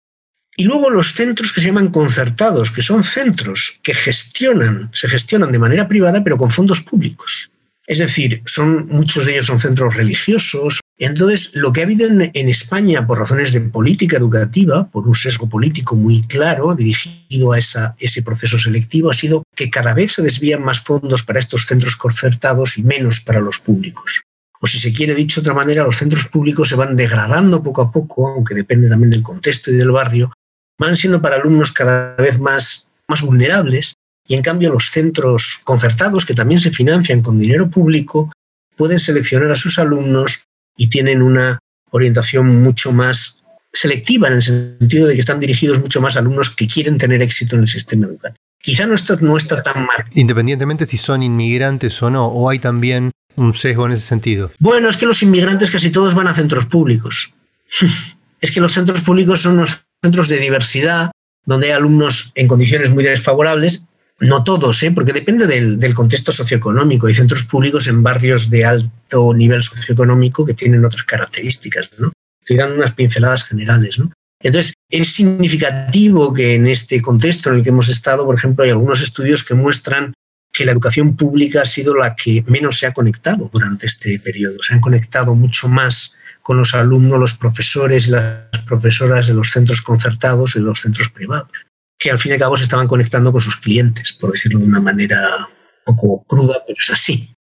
y 0.60 0.66
luego 0.66 0.90
los 0.90 1.14
centros 1.14 1.54
que 1.54 1.62
se 1.62 1.68
llaman 1.68 1.88
concertados, 1.88 2.70
que 2.70 2.82
son 2.82 3.06
centros 3.06 3.80
que 3.82 3.94
gestionan, 3.94 4.90
se 4.92 5.08
gestionan 5.08 5.54
de 5.54 5.58
manera 5.58 5.88
privada, 5.88 6.22
pero 6.22 6.36
con 6.36 6.52
fondos 6.52 6.82
públicos. 6.82 7.50
Es 7.88 8.00
decir, 8.00 8.42
son, 8.46 8.88
muchos 8.88 9.26
de 9.26 9.32
ellos 9.32 9.46
son 9.46 9.58
centros 9.58 9.96
religiosos. 9.96 10.82
Entonces, 10.98 11.52
lo 11.54 11.72
que 11.72 11.80
ha 11.80 11.86
habido 11.86 12.10
en, 12.10 12.50
España 12.50 13.08
por 13.08 13.20
razones 13.20 13.54
de 13.54 13.62
política 13.62 14.18
educativa, 14.18 14.86
por 14.92 15.08
un 15.08 15.16
sesgo 15.16 15.48
político 15.48 15.96
muy 15.96 16.24
claro 16.24 16.76
dirigido 16.76 17.54
a 17.54 17.58
ese 17.58 18.22
proceso 18.22 18.60
selectivo, 18.60 19.12
ha 19.12 19.14
sido 19.14 19.44
que 19.56 19.70
cada 19.70 19.94
vez 19.94 20.12
se 20.12 20.24
desvían 20.24 20.62
más 20.62 20.82
fondos 20.82 21.24
para 21.24 21.40
estos 21.40 21.68
centros 21.68 21.96
concertados 21.96 22.78
y 22.78 22.84
menos 22.84 23.22
para 23.22 23.40
los 23.40 23.60
públicos. 23.60 24.24
O 24.60 24.68
si 24.68 24.78
se 24.78 24.92
quiere 24.92 25.16
dicho 25.16 25.40
de 25.40 25.46
otra 25.46 25.54
manera, 25.54 25.86
los 25.86 26.00
centros 26.00 26.28
públicos 26.28 26.68
se 26.68 26.76
van 26.76 26.98
degradando 26.98 27.64
poco 27.64 27.82
a 27.82 27.92
poco, 27.94 28.28
aunque 28.28 28.54
depende 28.54 28.90
también 28.90 29.12
del 29.12 29.24
contexto 29.24 29.72
y 29.72 29.76
del 29.76 29.92
barrio, 29.92 30.34
van 30.80 30.98
siendo 30.98 31.22
para 31.22 31.36
alumnos 31.36 31.72
cada 31.72 32.16
vez 32.16 32.40
más, 32.40 32.90
más 33.08 33.22
vulnerables 33.22 33.94
y 34.28 34.36
en 34.36 34.42
cambio 34.42 34.72
los 34.72 34.90
centros 34.90 35.60
concertados, 35.64 36.26
que 36.26 36.34
también 36.34 36.62
se 36.62 36.72
financian 36.72 37.22
con 37.22 37.38
dinero 37.38 37.70
público, 37.70 38.32
pueden 38.76 39.00
seleccionar 39.00 39.52
a 39.52 39.56
sus 39.56 39.78
alumnos 39.78 40.46
y 40.78 40.88
tienen 40.88 41.22
una 41.22 41.60
orientación 41.92 42.64
mucho 42.64 42.92
más 42.92 43.44
selectiva 43.74 44.28
en 44.28 44.36
el 44.36 44.44
sentido 44.44 45.08
de 45.08 45.16
que 45.16 45.20
están 45.20 45.40
dirigidos 45.40 45.80
mucho 45.80 46.02
más 46.02 46.16
a 46.16 46.20
alumnos 46.20 46.50
que 46.50 46.68
quieren 46.68 46.98
tener 46.98 47.22
éxito 47.22 47.56
en 47.56 47.64
el 47.64 47.68
sistema 47.68 48.08
educativo. 48.08 48.40
Quizá 48.62 48.86
no 48.86 48.96
está, 48.96 49.16
no 49.18 49.38
está 49.38 49.62
tan 49.62 49.86
mal. 49.86 50.06
Independientemente 50.14 50.86
si 50.86 50.98
son 50.98 51.24
inmigrantes 51.24 52.02
o 52.02 52.10
no, 52.10 52.28
o 52.28 52.50
hay 52.50 52.60
también 52.60 53.12
un 53.36 53.56
sesgo 53.56 53.86
en 53.86 53.94
ese 53.94 54.06
sentido. 54.06 54.52
Bueno, 54.60 54.90
es 54.90 54.98
que 54.98 55.06
los 55.06 55.24
inmigrantes 55.24 55.72
casi 55.72 55.92
todos 55.92 56.14
van 56.14 56.28
a 56.28 56.34
centros 56.34 56.66
públicos. 56.66 57.34
es 58.42 58.52
que 58.52 58.60
los 58.60 58.74
centros 58.74 59.02
públicos 59.02 59.42
son 59.42 59.54
unos 59.54 59.86
centros 60.02 60.28
de 60.28 60.38
diversidad 60.38 61.12
donde 61.46 61.68
hay 61.68 61.74
alumnos 61.74 62.32
en 62.36 62.48
condiciones 62.48 62.90
muy 62.90 63.04
desfavorables 63.04 63.86
no 64.22 64.44
todos, 64.44 64.84
¿eh? 64.84 64.92
porque 64.92 65.14
depende 65.14 65.48
del, 65.48 65.94
contexto 65.94 66.32
socioeconómico. 66.32 67.08
Hay 67.08 67.16
centros 67.16 67.44
públicos 67.44 67.88
en 67.88 68.04
barrios 68.04 68.50
de 68.50 68.66
alto 68.66 69.34
nivel 69.34 69.64
socioeconómico 69.64 70.46
que 70.46 70.54
tienen 70.54 70.84
otras 70.84 71.04
características. 71.04 71.90
¿no? 71.98 72.12
Estoy 72.42 72.58
dando 72.58 72.76
unas 72.76 72.94
pinceladas 72.94 73.46
generales. 73.46 73.98
¿no? 73.98 74.12
Entonces, 74.42 74.74
es 74.90 75.14
significativo 75.14 76.34
que 76.34 76.56
en 76.56 76.68
este 76.68 77.02
contexto 77.02 77.50
en 77.50 77.58
el 77.58 77.64
que 77.64 77.70
hemos 77.70 77.88
estado, 77.88 78.26
por 78.26 78.36
ejemplo, 78.36 78.64
hay 78.64 78.72
algunos 78.72 79.02
estudios 79.02 79.44
que 79.44 79.54
muestran 79.54 80.14
que 80.52 80.66
la 80.66 80.72
educación 80.72 81.16
pública 81.16 81.62
ha 81.62 81.66
sido 81.66 81.96
la 81.96 82.16
que 82.16 82.44
menos 82.48 82.80
se 82.80 82.88
ha 82.88 82.94
conectado 82.94 83.50
durante 83.54 83.86
este 83.86 84.20
periodo. 84.20 84.58
Se 84.62 84.74
han 84.74 84.82
conectado 84.82 85.36
mucho 85.36 85.70
más 85.70 86.14
con 86.50 86.58
los 86.58 86.74
alumnos, 86.74 87.20
los 87.20 87.36
profesores 87.36 88.08
y 88.08 88.10
las 88.10 88.50
profesoras 88.66 89.28
de 89.28 89.36
los 89.36 89.52
centros 89.52 89.84
concertados 89.84 90.56
y 90.56 90.60
de 90.60 90.66
los 90.66 90.82
centros 90.82 91.08
privados 91.10 91.68
que 92.00 92.10
al 92.10 92.18
fin 92.18 92.32
y 92.32 92.34
al 92.34 92.40
cabo 92.40 92.58
se 92.58 92.64
estaban 92.64 92.88
conectando 92.88 93.32
con 93.32 93.40
sus 93.40 93.58
clientes, 93.58 94.14
por 94.14 94.32
decirlo 94.32 94.58
de 94.58 94.66
una 94.66 94.82
manera 94.82 95.48
un 95.86 95.96
poco 95.96 96.24
cruda, 96.24 96.64
pero 96.66 96.78
es 96.80 96.90
así. 96.90 97.36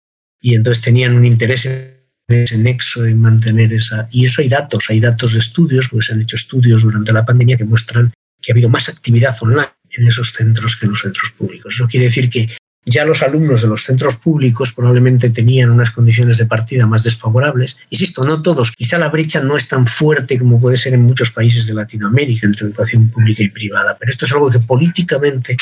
Y 0.41 0.55
entonces 0.55 0.83
tenían 0.83 1.15
un 1.15 1.27
interés 1.27 1.67
en 1.67 2.07
ese 2.29 2.57
nexo 2.57 3.05
en 3.05 3.21
mantener 3.21 3.75
esa... 3.75 4.09
Y 4.11 4.25
eso 4.25 4.41
hay 4.41 4.49
datos, 4.49 4.87
hay 4.89 5.01
datos 5.01 5.35
de 5.35 5.41
estudios, 5.41 5.89
porque 5.89 6.07
se 6.07 6.13
han 6.15 6.23
hecho 6.23 6.37
estudios 6.37 6.83
durante 6.83 7.13
la 7.13 7.27
pandemia 7.27 7.59
que 7.59 7.67
muestran 7.67 8.11
que 8.41 8.53
ha 8.53 8.55
habido 8.55 8.71
más 8.71 8.89
actividad 8.89 9.37
online 9.43 9.69
en 9.91 10.07
esos 10.07 10.33
centros 10.33 10.77
que 10.77 10.87
en 10.87 10.93
los 10.93 11.03
centros 11.03 11.31
públicos. 11.33 11.75
Eso 11.75 11.87
quiere 11.87 12.07
decir 12.07 12.31
que 12.31 12.57
ya 12.87 13.05
los 13.05 13.23
alumnos 13.23 13.62
de 13.62 13.69
los 13.69 13.85
centros 13.85 14.17
públicos 14.17 14.73
probablemente 14.73 15.31
tenían 15.31 15.71
unas 15.71 15.91
condiciones 15.91 16.38
de 16.38 16.47
partida 16.47 16.87
más 16.87 17.03
desfavorables. 17.03 17.76
Insisto, 17.91 18.25
no 18.25 18.43
todos. 18.43 18.73
Quizá 18.73 18.99
la 18.99 19.09
brecha 19.09 19.41
no 19.41 19.57
es 19.57 19.69
tan 19.69 19.87
fuerte 19.87 20.38
como 20.38 20.61
puede 20.61 20.76
ser 20.76 20.95
en 20.95 21.03
muchos 21.03 21.31
países 21.31 21.67
de 21.67 21.75
Latinoamérica 21.75 22.47
entre 22.47 22.67
educación 22.67 23.09
pública 23.09 23.43
y 23.43 23.49
privada, 23.49 23.97
pero 23.99 24.11
esto 24.11 24.26
es 24.26 24.33
algo 24.33 24.50
que 24.50 24.59
políticamente 24.59 25.57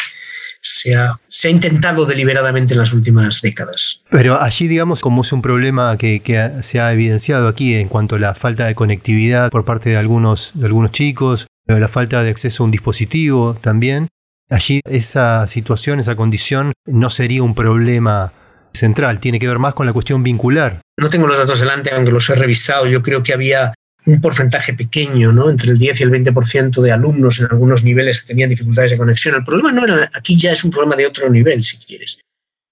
se 0.62 0.94
ha, 0.94 1.18
se 1.28 1.48
ha, 1.48 1.50
intentado 1.50 2.06
deliberadamente 2.06 2.74
en 2.74 2.78
las 2.78 2.92
últimas 2.92 3.40
décadas. 3.40 4.00
Pero 4.10 4.40
allí, 4.40 4.68
digamos, 4.68 5.00
como 5.00 5.22
es 5.22 5.32
un 5.32 5.42
problema 5.42 5.96
que, 5.98 6.22
se 6.62 6.80
ha 6.80 6.92
evidenciado 6.92 7.48
aquí 7.48 7.74
en 7.74 7.88
cuanto 7.88 8.14
a 8.14 8.20
la 8.20 8.34
falta 8.34 8.66
de 8.66 8.76
conectividad 8.76 9.50
por 9.50 9.64
parte 9.64 9.90
de 9.90 9.96
algunos, 9.96 10.52
de 10.54 10.66
algunos 10.66 10.92
chicos, 10.92 11.48
la 11.66 11.88
falta 11.88 12.22
de 12.22 12.30
acceso 12.30 12.62
a 12.62 12.66
un 12.66 12.70
dispositivo 12.70 13.58
también, 13.60 14.08
allí 14.52 14.80
esa 14.84 15.46
situación, 15.46 15.98
esa 15.98 16.14
condición 16.14 16.72
no 16.86 17.10
sería 17.10 17.42
un 17.42 17.54
problema 17.54 18.32
central, 18.72 19.20
tiene 19.20 19.38
que 19.38 19.48
ver 19.48 19.58
más 19.58 19.74
con 19.74 19.86
la 19.86 19.92
cuestión 19.92 20.22
vincular. 20.22 20.80
No 20.98 21.10
tengo 21.10 21.26
los 21.26 21.38
datos 21.38 21.60
delante, 21.60 21.90
aunque 21.90 22.12
los 22.12 22.28
he 22.30 22.34
revisado. 22.34 22.86
Yo 22.86 23.02
creo 23.02 23.22
que 23.22 23.32
había 23.32 23.74
un 24.04 24.20
porcentaje 24.20 24.74
pequeño, 24.74 25.32
¿no? 25.32 25.48
entre 25.48 25.70
el 25.70 25.78
10 25.78 26.00
y 26.00 26.02
el 26.02 26.10
20% 26.10 26.80
de 26.80 26.92
alumnos 26.92 27.38
en 27.40 27.46
algunos 27.50 27.84
niveles 27.84 28.20
que 28.20 28.28
tenían 28.28 28.50
dificultades 28.50 28.90
de 28.90 28.96
conexión. 28.96 29.36
El 29.36 29.44
problema 29.44 29.72
no 29.72 29.84
era, 29.84 30.10
aquí 30.12 30.38
ya 30.38 30.52
es 30.52 30.64
un 30.64 30.70
problema 30.70 30.96
de 30.96 31.06
otro 31.06 31.30
nivel, 31.30 31.62
si 31.62 31.78
quieres. 31.78 32.18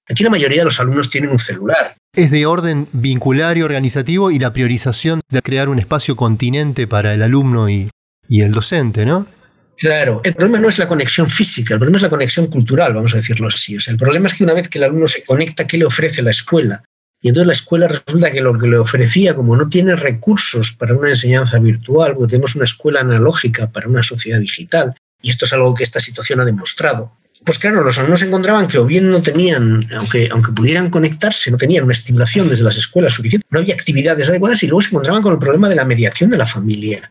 Aquí 0.09 0.25
la 0.25 0.31
mayoría 0.31 0.59
de 0.59 0.65
los 0.65 0.81
alumnos 0.81 1.09
tienen 1.09 1.31
un 1.31 1.39
celular. 1.39 1.95
Es 2.17 2.33
de 2.33 2.47
orden 2.47 2.89
vincular 2.93 3.57
y 3.57 3.63
organizativo 3.63 4.33
y 4.33 4.41
la 4.41 4.53
priorización 4.53 5.21
de 5.29 5.41
crear 5.41 5.69
un 5.69 5.79
espacio 5.79 6.17
continente 6.17 6.89
para 6.89 7.15
el 7.15 7.23
alumno 7.23 7.71
y, 7.71 7.91
y 8.29 8.43
el 8.43 8.51
docente, 8.51 9.07
¿no? 9.07 9.29
Claro, 9.81 10.21
el 10.25 10.35
problema 10.35 10.59
no 10.59 10.69
es 10.69 10.79
la 10.79 10.87
conexión 10.87 11.31
física, 11.31 11.73
el 11.73 11.81
problema 11.81 11.97
es 11.97 12.03
la 12.03 12.11
conexión 12.11 12.49
cultural, 12.49 12.93
vamos 12.93 13.15
a 13.15 13.17
decirlo 13.17 13.49
así. 13.49 13.77
O 13.77 13.81
sea, 13.81 13.93
el 13.93 13.99
problema 13.99 14.27
es 14.27 14.35
que 14.35 14.45
una 14.45 14.53
vez 14.53 14.69
que 14.69 14.77
el 14.77 14.85
alumno 14.85 15.09
se 15.09 15.25
conecta, 15.25 15.67
¿qué 15.67 15.79
le 15.79 15.87
ofrece 15.87 16.21
la 16.21 16.33
escuela? 16.33 16.85
Y 17.23 17.29
entonces 17.29 17.47
la 17.47 17.55
escuela 17.55 17.89
resulta 17.89 18.31
que 18.31 18.43
lo 18.43 18.59
que 18.59 18.67
le 18.67 18.77
ofrecía, 18.77 19.35
como 19.35 19.57
no 19.57 19.71
tiene 19.71 19.97
recursos 19.97 20.73
para 20.73 20.95
una 20.95 21.09
enseñanza 21.09 21.59
virtual, 21.59 22.15
porque 22.15 22.33
tenemos 22.33 22.57
una 22.57 22.67
escuela 22.67 23.01
analógica 23.01 23.71
para 23.71 23.89
una 23.89 24.03
sociedad 24.03 24.39
digital, 24.39 24.95
y 25.23 25.31
esto 25.31 25.47
es 25.47 25.53
algo 25.55 25.75
que 25.75 25.85
esta 25.85 25.99
situación 25.99 26.41
ha 26.41 26.45
demostrado, 26.45 27.17
pues 27.47 27.59
claro, 27.59 27.83
los 27.83 27.97
alumnos 27.97 28.21
encontraban 28.21 28.69
que 28.69 28.77
o 28.77 28.85
bien 28.85 29.11
no 29.11 29.23
tenían, 29.23 29.83
aunque, 29.99 30.29
aunque 30.31 30.53
pudieran 30.53 30.91
conectarse, 30.91 31.51
no 31.51 31.57
tenían 31.57 31.85
una 31.85 31.95
estimulación 31.95 32.51
desde 32.51 32.65
las 32.65 32.77
escuelas 32.77 33.15
suficiente, 33.15 33.47
no 33.49 33.61
había 33.61 33.73
actividades 33.73 34.29
adecuadas 34.29 34.63
y 34.63 34.67
luego 34.67 34.83
se 34.83 34.89
encontraban 34.89 35.23
con 35.23 35.33
el 35.33 35.39
problema 35.39 35.71
de 35.71 35.77
la 35.77 35.87
mediación 35.87 36.29
de 36.29 36.37
la 36.37 36.45
familia 36.45 37.11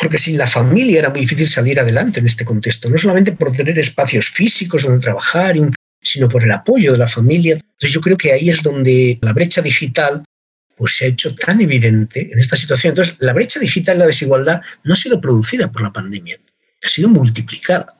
porque 0.00 0.18
sin 0.18 0.38
la 0.38 0.46
familia 0.46 1.00
era 1.00 1.10
muy 1.10 1.20
difícil 1.20 1.46
salir 1.46 1.78
adelante 1.78 2.20
en 2.20 2.26
este 2.26 2.44
contexto, 2.44 2.88
no 2.88 2.96
solamente 2.96 3.32
por 3.32 3.52
tener 3.52 3.78
espacios 3.78 4.30
físicos 4.30 4.84
donde 4.84 4.98
trabajar, 4.98 5.54
sino 6.00 6.26
por 6.26 6.42
el 6.42 6.50
apoyo 6.50 6.92
de 6.92 6.98
la 6.98 7.06
familia. 7.06 7.52
Entonces 7.52 7.92
yo 7.92 8.00
creo 8.00 8.16
que 8.16 8.32
ahí 8.32 8.48
es 8.48 8.62
donde 8.62 9.18
la 9.20 9.34
brecha 9.34 9.60
digital 9.60 10.24
pues, 10.74 10.96
se 10.96 11.04
ha 11.04 11.08
hecho 11.08 11.36
tan 11.36 11.60
evidente 11.60 12.30
en 12.32 12.38
esta 12.38 12.56
situación. 12.56 12.92
Entonces 12.92 13.16
la 13.18 13.34
brecha 13.34 13.60
digital 13.60 13.98
la 13.98 14.06
desigualdad 14.06 14.62
no 14.84 14.94
ha 14.94 14.96
sido 14.96 15.20
producida 15.20 15.70
por 15.70 15.82
la 15.82 15.92
pandemia, 15.92 16.38
ha 16.82 16.88
sido 16.88 17.10
multiplicada 17.10 17.94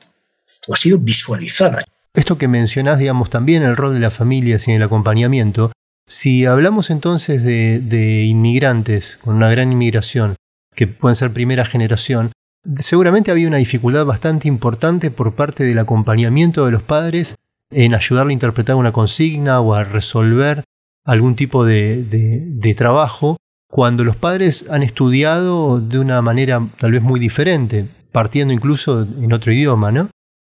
o 0.65 0.73
ha 0.73 0.77
sido 0.77 0.97
visualizada. 0.97 1.83
Esto 2.15 2.35
que 2.35 2.47
mencionás, 2.47 2.97
digamos, 2.97 3.29
también 3.29 3.61
el 3.61 3.77
rol 3.77 3.93
de 3.93 3.99
la 3.99 4.11
familia 4.11 4.57
y 4.65 4.71
el 4.71 4.81
acompañamiento, 4.81 5.71
si 6.07 6.47
hablamos 6.47 6.89
entonces 6.89 7.43
de, 7.43 7.79
de 7.79 8.23
inmigrantes 8.23 9.19
con 9.21 9.35
una 9.35 9.51
gran 9.51 9.71
inmigración, 9.71 10.35
que 10.75 10.87
pueden 10.87 11.15
ser 11.15 11.31
primera 11.31 11.65
generación, 11.65 12.31
seguramente 12.77 13.31
había 13.31 13.47
una 13.47 13.57
dificultad 13.57 14.05
bastante 14.05 14.47
importante 14.47 15.11
por 15.11 15.35
parte 15.35 15.63
del 15.63 15.79
acompañamiento 15.79 16.65
de 16.65 16.71
los 16.71 16.83
padres 16.83 17.35
en 17.71 17.93
ayudarle 17.93 18.31
a 18.31 18.33
interpretar 18.33 18.75
una 18.75 18.91
consigna 18.91 19.61
o 19.61 19.73
a 19.73 19.83
resolver 19.83 20.63
algún 21.05 21.35
tipo 21.35 21.65
de, 21.65 22.03
de, 22.03 22.73
trabajo 22.75 23.37
cuando 23.67 24.03
los 24.03 24.15
padres 24.15 24.65
han 24.69 24.83
estudiado 24.83 25.79
de 25.79 25.97
una 25.97 26.21
manera 26.21 26.67
tal 26.79 26.91
vez 26.91 27.01
muy 27.01 27.19
diferente, 27.19 27.87
partiendo 28.11 28.53
incluso 28.53 29.01
en 29.01 29.31
otro 29.33 29.51
idioma, 29.51 29.91
¿no? 29.91 30.09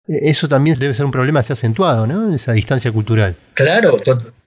Eso 0.08 0.48
también 0.48 0.78
debe 0.78 0.94
ser 0.94 1.04
un 1.04 1.12
problema 1.12 1.40
así 1.40 1.52
acentuado, 1.52 2.06
¿no? 2.06 2.34
Esa 2.34 2.52
distancia 2.52 2.90
cultural. 2.90 3.36
Claro, 3.54 4.00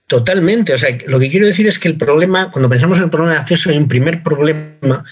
totalmente. 0.08 0.74
O 0.74 0.78
sea, 0.78 0.98
lo 1.08 1.20
que 1.20 1.30
quiero 1.30 1.46
decir 1.46 1.68
es 1.68 1.80
que 1.80 1.88
el 1.88 1.98
problema, 1.98 2.52
cuando 2.52 2.68
pensamos 2.68 2.98
en 2.98 3.06
el 3.06 3.10
problema 3.10 3.36
de 3.36 3.40
acceso, 3.40 3.70
hay 3.70 3.78
un 3.78 3.88
primer 3.88 4.24
problema 4.24 5.06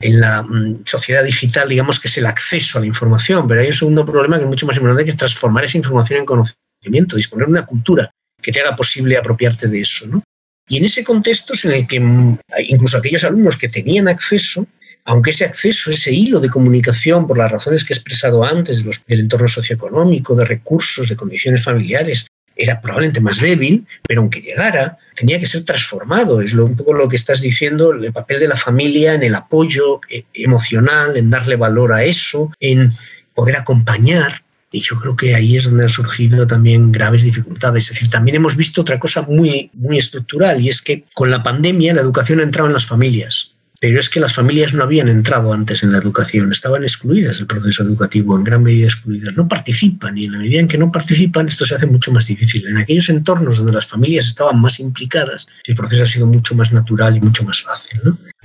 en 0.00 0.20
la 0.20 0.42
mm, 0.42 0.82
sociedad 0.86 1.22
digital, 1.22 1.68
digamos 1.68 2.00
que 2.00 2.08
es 2.08 2.18
el 2.18 2.26
acceso 2.26 2.78
a 2.78 2.80
la 2.80 2.86
información, 2.86 3.46
pero 3.46 3.60
hay 3.60 3.68
un 3.68 3.72
segundo 3.72 4.04
problema 4.06 4.38
que 4.38 4.44
es 4.44 4.48
mucho 4.48 4.66
más 4.66 4.76
importante, 4.76 5.04
que 5.04 5.10
es 5.10 5.16
transformar 5.16 5.64
esa 5.64 5.76
información 5.76 6.20
en 6.20 6.26
conocimiento, 6.26 7.16
disponer 7.16 7.46
de 7.46 7.52
una 7.52 7.66
cultura 7.66 8.10
que 8.40 8.50
te 8.50 8.60
haga 8.60 8.74
posible 8.74 9.18
apropiarte 9.18 9.68
de 9.68 9.80
eso. 9.82 10.06
¿no? 10.06 10.22
Y 10.68 10.78
en 10.78 10.86
ese 10.86 11.04
contexto 11.04 11.52
es 11.52 11.64
en 11.66 11.72
el 11.72 11.86
que 11.86 12.00
mm, 12.00 12.38
incluso 12.68 12.96
aquellos 12.96 13.24
alumnos 13.24 13.58
que 13.58 13.68
tenían 13.68 14.08
acceso, 14.08 14.66
aunque 15.04 15.30
ese 15.30 15.44
acceso, 15.44 15.90
ese 15.90 16.12
hilo 16.12 16.40
de 16.40 16.48
comunicación, 16.48 17.26
por 17.26 17.36
las 17.36 17.50
razones 17.50 17.84
que 17.84 17.92
he 17.92 17.96
expresado 17.96 18.44
antes, 18.44 18.82
del 19.06 19.20
entorno 19.20 19.48
socioeconómico, 19.48 20.34
de 20.34 20.44
recursos, 20.44 21.08
de 21.08 21.16
condiciones 21.16 21.62
familiares, 21.64 22.26
era 22.62 22.80
probablemente 22.80 23.20
más 23.20 23.40
débil, 23.40 23.86
pero 24.06 24.20
aunque 24.20 24.40
llegara, 24.40 24.98
tenía 25.14 25.40
que 25.40 25.46
ser 25.46 25.64
transformado. 25.64 26.40
Es 26.40 26.52
lo, 26.52 26.66
un 26.66 26.76
poco 26.76 26.92
lo 26.92 27.08
que 27.08 27.16
estás 27.16 27.40
diciendo, 27.40 27.92
el 27.92 28.12
papel 28.12 28.40
de 28.40 28.48
la 28.48 28.56
familia 28.56 29.14
en 29.14 29.22
el 29.22 29.34
apoyo 29.34 30.00
eh, 30.10 30.24
emocional, 30.34 31.16
en 31.16 31.30
darle 31.30 31.56
valor 31.56 31.92
a 31.92 32.04
eso, 32.04 32.52
en 32.60 32.92
poder 33.34 33.56
acompañar. 33.56 34.42
Y 34.72 34.80
yo 34.80 34.96
creo 34.96 35.16
que 35.16 35.34
ahí 35.34 35.56
es 35.56 35.64
donde 35.64 35.84
han 35.84 35.88
surgido 35.88 36.46
también 36.46 36.92
graves 36.92 37.24
dificultades. 37.24 37.84
Es 37.84 37.90
decir, 37.90 38.10
también 38.10 38.36
hemos 38.36 38.56
visto 38.56 38.82
otra 38.82 39.00
cosa 39.00 39.22
muy, 39.22 39.70
muy 39.74 39.98
estructural 39.98 40.60
y 40.60 40.68
es 40.68 40.80
que 40.80 41.04
con 41.14 41.30
la 41.30 41.42
pandemia 41.42 41.94
la 41.94 42.02
educación 42.02 42.40
ha 42.40 42.44
entrado 42.44 42.68
en 42.68 42.74
las 42.74 42.86
familias. 42.86 43.49
Pero 43.80 43.98
es 43.98 44.10
que 44.10 44.20
las 44.20 44.34
familias 44.34 44.74
no 44.74 44.82
habían 44.82 45.08
entrado 45.08 45.54
antes 45.54 45.82
en 45.82 45.90
la 45.90 45.98
educación, 45.98 46.52
estaban 46.52 46.82
excluidas 46.82 47.38
del 47.38 47.46
proceso 47.46 47.82
educativo, 47.82 48.36
en 48.36 48.44
gran 48.44 48.62
medida 48.62 48.84
excluidas, 48.84 49.34
no 49.34 49.48
participan 49.48 50.18
y 50.18 50.26
en 50.26 50.32
la 50.32 50.38
medida 50.38 50.60
en 50.60 50.68
que 50.68 50.76
no 50.76 50.92
participan 50.92 51.48
esto 51.48 51.64
se 51.64 51.76
hace 51.76 51.86
mucho 51.86 52.12
más 52.12 52.26
difícil. 52.26 52.66
En 52.68 52.76
aquellos 52.76 53.08
entornos 53.08 53.56
donde 53.56 53.72
las 53.72 53.86
familias 53.86 54.26
estaban 54.26 54.60
más 54.60 54.80
implicadas, 54.80 55.46
el 55.64 55.76
proceso 55.76 56.02
ha 56.02 56.06
sido 56.06 56.26
mucho 56.26 56.54
más 56.54 56.72
natural 56.72 57.16
y 57.16 57.22
mucho 57.22 57.42
más 57.42 57.62
fácil. 57.62 58.00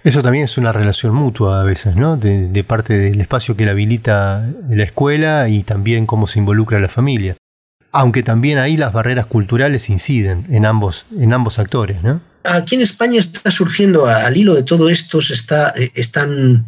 Eso 0.06 0.22
también 0.22 0.46
es 0.46 0.58
una 0.58 0.72
relación 0.72 1.14
mutua 1.14 1.62
a 1.62 1.64
veces, 1.66 1.98
¿no? 1.98 2.16
De, 2.16 2.64
parte 2.64 2.98
del 2.98 3.20
espacio 3.20 3.58
que 3.58 3.66
le 3.66 3.72
habilita 3.72 4.50
la 4.70 4.84
escuela 4.84 5.50
y 5.50 5.64
también 5.64 6.06
cómo 6.06 6.28
se 6.28 6.40
involucra 6.40 6.80
la 6.80 6.88
familia. 6.88 7.36
Aunque 7.92 8.24
también 8.24 8.58
ahí 8.58 8.78
las 8.78 8.94
barreras 8.94 9.26
culturales 9.26 9.90
inciden 9.90 10.46
en 10.50 10.66
ambos, 10.66 11.08
en 11.20 11.34
ambos 11.34 11.60
actores, 11.60 12.04
¿no? 12.04 12.22
Aquí 12.46 12.76
en 12.76 12.82
España 12.82 13.20
está 13.20 13.50
surgiendo, 13.52 14.06
al 14.06 14.38
hilo 14.38 14.54
de 14.54 14.64
todo 14.64 14.90
esto, 14.90 15.22
se 15.22 15.34
está, 15.34 15.74
eh, 15.76 15.92
están 15.96 16.66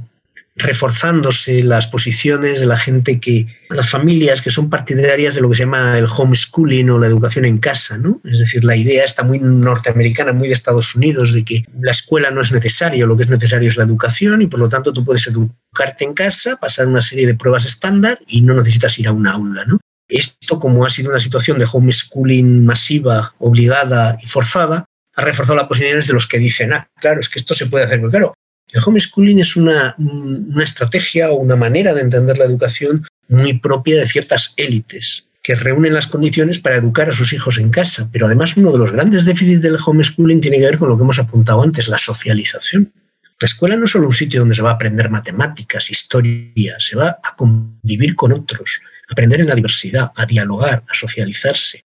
reforzándose 0.58 1.64
las 1.64 1.86
posiciones 1.86 2.60
de 2.60 2.66
la 2.66 2.78
gente 2.78 3.20
que, 3.20 3.46
las 3.70 3.90
familias 3.90 4.42
que 4.42 4.50
son 4.50 4.72
partidarias 4.72 5.36
de 5.36 5.42
lo 5.42 5.50
que 5.50 5.56
se 5.56 5.64
llama 5.64 5.98
el 5.98 6.08
homeschooling 6.08 6.90
o 6.90 6.98
la 6.98 7.06
educación 7.06 7.46
en 7.46 7.60
casa, 7.60 7.98
¿no? 7.98 8.20
Es 8.24 8.40
decir, 8.40 8.64
la 8.64 8.76
idea 8.76 9.06
está 9.06 9.22
muy 9.22 9.40
norteamericana, 9.40 10.34
muy 10.34 10.48
de 10.48 10.56
Estados 10.56 10.96
Unidos, 10.96 11.32
de 11.32 11.46
que 11.46 11.64
la 11.80 11.92
escuela 11.92 12.32
no 12.32 12.42
es 12.42 12.52
necesaria, 12.52 13.06
lo 13.06 13.16
que 13.16 13.24
es 13.24 13.30
necesario 13.30 13.70
es 13.70 13.78
la 13.78 13.84
educación 13.84 14.42
y 14.42 14.48
por 14.48 14.60
lo 14.60 14.68
tanto 14.68 14.92
tú 14.92 15.06
puedes 15.06 15.28
educarte 15.28 16.06
en 16.06 16.14
casa, 16.14 16.56
pasar 16.56 16.88
una 16.88 17.02
serie 17.02 17.28
de 17.28 17.36
pruebas 17.36 17.66
estándar 17.66 18.20
y 18.26 18.42
no 18.42 18.56
necesitas 18.56 18.98
ir 18.98 19.08
a 19.08 19.12
una 19.12 19.34
aula, 19.34 19.64
¿no? 19.66 19.80
Esto, 20.10 20.60
como 20.60 20.86
ha 20.86 20.90
sido 20.90 21.12
una 21.12 21.20
situación 21.20 21.60
de 21.60 21.68
homeschooling 21.72 22.66
masiva, 22.66 23.36
obligada 23.38 24.18
y 24.24 24.28
forzada, 24.28 24.86
ha 25.18 25.26
reforzado 25.26 25.58
las 25.58 25.68
posiciones 25.68 26.08
de 26.08 26.14
los 26.14 26.28
que 26.28 26.38
dicen, 26.38 26.74
ah, 26.74 26.90
claro, 27.02 27.20
es 27.20 27.28
que 27.28 27.40
esto 27.40 27.54
se 27.56 27.66
puede 27.66 27.86
hacer. 27.86 27.98
Pero 27.98 28.12
claro, 28.12 28.34
el 28.72 28.82
homeschooling 28.86 29.40
es 29.40 29.56
una, 29.56 29.96
una 29.98 30.64
estrategia 30.64 31.32
o 31.32 31.38
una 31.38 31.56
manera 31.56 31.94
de 31.94 32.02
entender 32.02 32.38
la 32.38 32.46
educación 32.46 33.06
muy 33.28 33.54
propia 33.54 34.00
de 34.00 34.08
ciertas 34.08 34.54
élites 34.58 35.28
que 35.42 35.56
reúnen 35.56 35.94
las 35.94 36.08
condiciones 36.08 36.60
para 36.60 36.76
educar 36.76 37.10
a 37.10 37.14
sus 37.14 37.34
hijos 37.34 37.58
en 37.58 37.72
casa. 37.72 38.10
Pero 38.12 38.28
además 38.28 38.56
uno 38.58 38.72
de 38.72 38.78
los 38.78 38.92
grandes 38.92 39.26
déficits 39.26 39.64
del 39.64 39.78
homeschooling 39.84 40.40
tiene 40.40 40.60
que 40.60 40.66
ver 40.66 40.78
con 40.78 40.90
lo 40.90 40.98
que 40.98 41.04
hemos 41.04 41.20
apuntado 41.20 41.64
antes, 41.64 41.88
la 41.88 41.98
socialización. 41.98 42.94
La 43.40 43.46
escuela 43.46 43.76
no 43.76 43.86
es 43.86 43.92
solo 43.92 44.08
un 44.08 44.14
sitio 44.14 44.42
donde 44.42 44.56
se 44.56 44.62
va 44.62 44.72
a 44.72 44.74
aprender 44.74 45.10
matemáticas, 45.10 45.90
historia, 45.90 46.76
se 46.80 46.96
va 46.96 47.20
a 47.24 47.36
convivir 47.36 48.16
con 48.16 48.34
otros, 48.34 48.82
aprender 49.10 49.42
en 49.42 49.48
la 49.48 49.56
diversidad, 49.56 50.12
a 50.16 50.26
dialogar, 50.26 50.84
a 50.88 50.94
socializarse, 50.94 51.87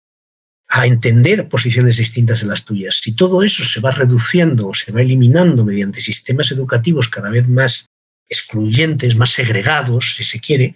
a 0.69 0.85
entender 0.85 1.47
posiciones 1.47 1.97
distintas 1.97 2.41
de 2.41 2.47
las 2.47 2.65
tuyas. 2.65 2.99
Si 3.01 3.13
todo 3.13 3.43
eso 3.43 3.63
se 3.63 3.79
va 3.79 3.91
reduciendo 3.91 4.67
o 4.67 4.73
se 4.73 4.91
va 4.91 5.01
eliminando 5.01 5.63
mediante 5.63 6.01
sistemas 6.01 6.51
educativos 6.51 7.07
cada 7.07 7.29
vez 7.29 7.47
más 7.47 7.87
excluyentes, 8.27 9.15
más 9.15 9.31
segregados, 9.31 10.15
si 10.15 10.23
se 10.25 10.39
quiere, 10.39 10.75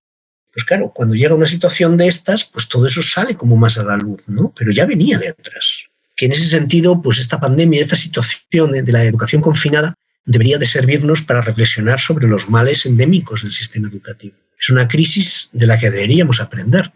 pues 0.54 0.66
claro, 0.66 0.92
cuando 0.94 1.16
llega 1.16 1.36
una 1.36 1.46
situación 1.46 1.98
de 1.98 2.08
estas, 2.08 2.46
pues 2.46 2.68
todo 2.68 2.86
eso 2.86 3.02
sale 3.02 3.36
como 3.36 3.58
más 3.58 3.78
a 3.78 3.84
la 3.84 3.98
luz, 3.98 4.24
¿no? 4.28 4.54
Pero 4.56 4.72
ya 4.72 4.86
venía 4.86 5.18
de 5.18 5.30
atrás. 5.30 5.86
Que 6.16 6.26
en 6.26 6.34
ese 6.34 6.48
sentido, 6.48 7.02
pues 7.02 7.20
esta 7.20 7.40
pandemia, 7.40 7.82
esta 7.82 7.96
situación 7.96 8.72
de 8.72 8.92
la 8.92 9.04
educación 9.04 9.42
confinada, 9.42 9.96
debería 10.26 10.58
de 10.58 10.66
servirnos 10.66 11.22
para 11.22 11.42
reflexionar 11.42 12.00
sobre 12.00 12.28
los 12.28 12.50
males 12.50 12.86
endémicos 12.86 13.44
del 13.44 13.54
sistema 13.54 13.88
educativo. 13.88 14.36
Es 14.60 14.70
una 14.70 14.88
crisis 14.88 15.50
de 15.54 15.68
la 15.68 15.78
que 15.78 15.90
deberíamos 15.90 16.40
aprender 16.40 16.92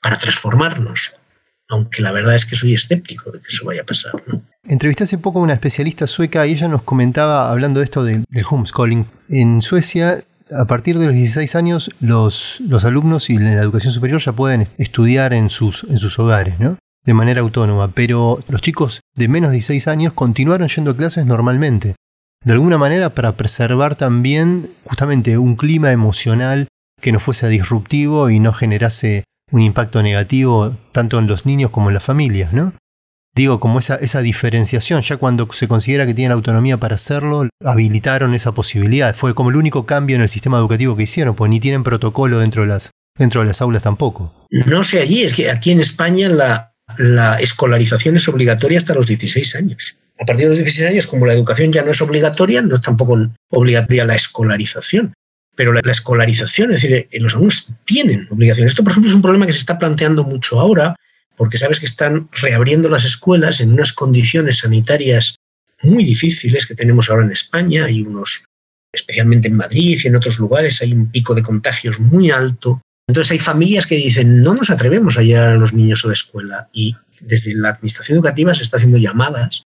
para 0.00 0.18
transformarnos, 0.18 1.14
aunque 1.74 2.02
la 2.02 2.12
verdad 2.12 2.34
es 2.34 2.46
que 2.46 2.56
soy 2.56 2.74
escéptico 2.74 3.30
de 3.30 3.40
que 3.40 3.48
eso 3.48 3.66
vaya 3.66 3.82
a 3.82 3.84
pasar. 3.84 4.12
Entrevisté 4.66 5.04
hace 5.04 5.18
poco 5.18 5.40
a 5.40 5.42
una 5.42 5.52
especialista 5.52 6.06
sueca 6.06 6.46
y 6.46 6.52
ella 6.52 6.68
nos 6.68 6.82
comentaba, 6.82 7.50
hablando 7.50 7.80
de 7.80 7.84
esto 7.84 8.04
del, 8.04 8.24
homeschooling, 8.48 9.06
en 9.28 9.60
Suecia 9.60 10.24
a 10.54 10.66
partir 10.66 10.98
de 10.98 11.06
los 11.06 11.14
16 11.14 11.54
años 11.56 11.90
los, 12.00 12.60
los 12.60 12.84
alumnos 12.84 13.30
y 13.30 13.38
la 13.38 13.52
educación 13.52 13.92
superior 13.92 14.20
ya 14.20 14.32
pueden 14.32 14.68
estudiar 14.78 15.32
en 15.32 15.50
sus, 15.50 15.84
en 15.84 15.98
sus 15.98 16.18
hogares, 16.18 16.60
¿no? 16.60 16.78
de 17.04 17.14
manera 17.14 17.40
autónoma, 17.40 17.92
pero 17.92 18.40
los 18.48 18.62
chicos 18.62 19.00
de 19.14 19.28
menos 19.28 19.50
de 19.50 19.56
16 19.56 19.88
años 19.88 20.12
continuaron 20.12 20.68
yendo 20.68 20.92
a 20.92 20.96
clases 20.96 21.26
normalmente, 21.26 21.96
de 22.44 22.52
alguna 22.52 22.78
manera 22.78 23.10
para 23.10 23.32
preservar 23.32 23.94
también 23.94 24.70
justamente 24.84 25.36
un 25.38 25.56
clima 25.56 25.92
emocional 25.92 26.68
que 27.00 27.12
no 27.12 27.20
fuese 27.20 27.48
disruptivo 27.48 28.30
y 28.30 28.40
no 28.40 28.52
generase 28.52 29.24
un 29.54 29.62
impacto 29.62 30.02
negativo 30.02 30.76
tanto 30.90 31.18
en 31.20 31.28
los 31.28 31.46
niños 31.46 31.70
como 31.70 31.88
en 31.88 31.94
las 31.94 32.02
familias, 32.02 32.52
¿no? 32.52 32.74
Digo, 33.36 33.60
como 33.60 33.78
esa, 33.78 33.94
esa 33.96 34.20
diferenciación, 34.20 35.02
ya 35.02 35.16
cuando 35.16 35.48
se 35.52 35.68
considera 35.68 36.06
que 36.06 36.14
tienen 36.14 36.32
autonomía 36.32 36.76
para 36.78 36.96
hacerlo, 36.96 37.48
habilitaron 37.64 38.34
esa 38.34 38.52
posibilidad. 38.52 39.14
Fue 39.14 39.34
como 39.34 39.50
el 39.50 39.56
único 39.56 39.86
cambio 39.86 40.16
en 40.16 40.22
el 40.22 40.28
sistema 40.28 40.58
educativo 40.58 40.96
que 40.96 41.04
hicieron, 41.04 41.36
pues 41.36 41.50
ni 41.50 41.60
tienen 41.60 41.84
protocolo 41.84 42.38
dentro 42.38 42.62
de 42.62 42.68
las, 42.68 42.90
dentro 43.16 43.40
de 43.40 43.46
las 43.48 43.60
aulas 43.60 43.82
tampoco. 43.82 44.32
No 44.50 44.82
sé 44.82 45.00
allí, 45.00 45.22
es 45.22 45.34
que 45.34 45.50
aquí 45.50 45.70
en 45.70 45.80
España 45.80 46.28
la, 46.28 46.74
la 46.98 47.40
escolarización 47.40 48.16
es 48.16 48.28
obligatoria 48.28 48.78
hasta 48.78 48.94
los 48.94 49.06
16 49.06 49.54
años. 49.56 49.98
A 50.20 50.24
partir 50.24 50.44
de 50.44 50.50
los 50.50 50.58
16 50.58 50.90
años, 50.90 51.06
como 51.06 51.26
la 51.26 51.32
educación 51.32 51.72
ya 51.72 51.82
no 51.82 51.92
es 51.92 52.00
obligatoria, 52.00 52.62
no 52.62 52.76
es 52.76 52.82
tampoco 52.82 53.18
obligatoria 53.50 54.04
la 54.04 54.14
escolarización 54.14 55.12
pero 55.54 55.72
la, 55.72 55.80
escolarización, 55.90 56.70
es 56.72 56.82
decir, 56.82 57.08
eh, 57.10 57.20
los 57.20 57.34
alumnos 57.34 57.68
tienen 57.84 58.26
obligaciones. 58.30 58.72
Esto, 58.72 58.82
por 58.82 58.92
ejemplo, 58.92 59.10
es 59.10 59.14
un 59.14 59.22
problema 59.22 59.46
que 59.46 59.52
se 59.52 59.60
está 59.60 59.78
planteando 59.78 60.24
mucho 60.24 60.58
ahora, 60.58 60.96
porque 61.36 61.58
sabes 61.58 61.80
que 61.80 61.86
están 61.86 62.28
reabriendo 62.32 62.88
las 62.88 63.04
escuelas 63.04 63.60
en 63.60 63.72
unas 63.72 63.92
condiciones 63.92 64.58
sanitarias 64.58 65.36
muy 65.82 66.04
difíciles 66.04 66.66
que 66.66 66.74
tenemos 66.74 67.10
ahora 67.10 67.24
en 67.24 67.32
España. 67.32 67.84
Hay 67.84 68.02
unos, 68.02 68.44
especialmente 68.92 69.48
en 69.48 69.56
Madrid 69.56 69.98
y 70.02 70.06
en 70.06 70.16
otros 70.16 70.38
lugares, 70.38 70.80
hay 70.82 70.92
un 70.92 71.10
pico 71.10 71.34
de 71.34 71.42
contagios 71.42 71.98
muy 71.98 72.30
alto. 72.30 72.80
Entonces 73.06 73.32
hay 73.32 73.38
familias 73.38 73.86
que 73.86 73.96
dicen, 73.96 74.42
no 74.42 74.54
nos 74.54 74.70
atrevemos 74.70 75.18
a 75.18 75.22
llevar 75.22 75.48
a 75.48 75.56
los 75.56 75.74
niños 75.74 76.04
a 76.04 76.08
la 76.08 76.14
escuela. 76.14 76.68
Y 76.72 76.96
desde 77.20 77.54
la 77.54 77.70
Administración 77.70 78.16
Educativa 78.16 78.54
se 78.54 78.62
está 78.62 78.78
haciendo 78.78 78.98
llamadas 78.98 79.64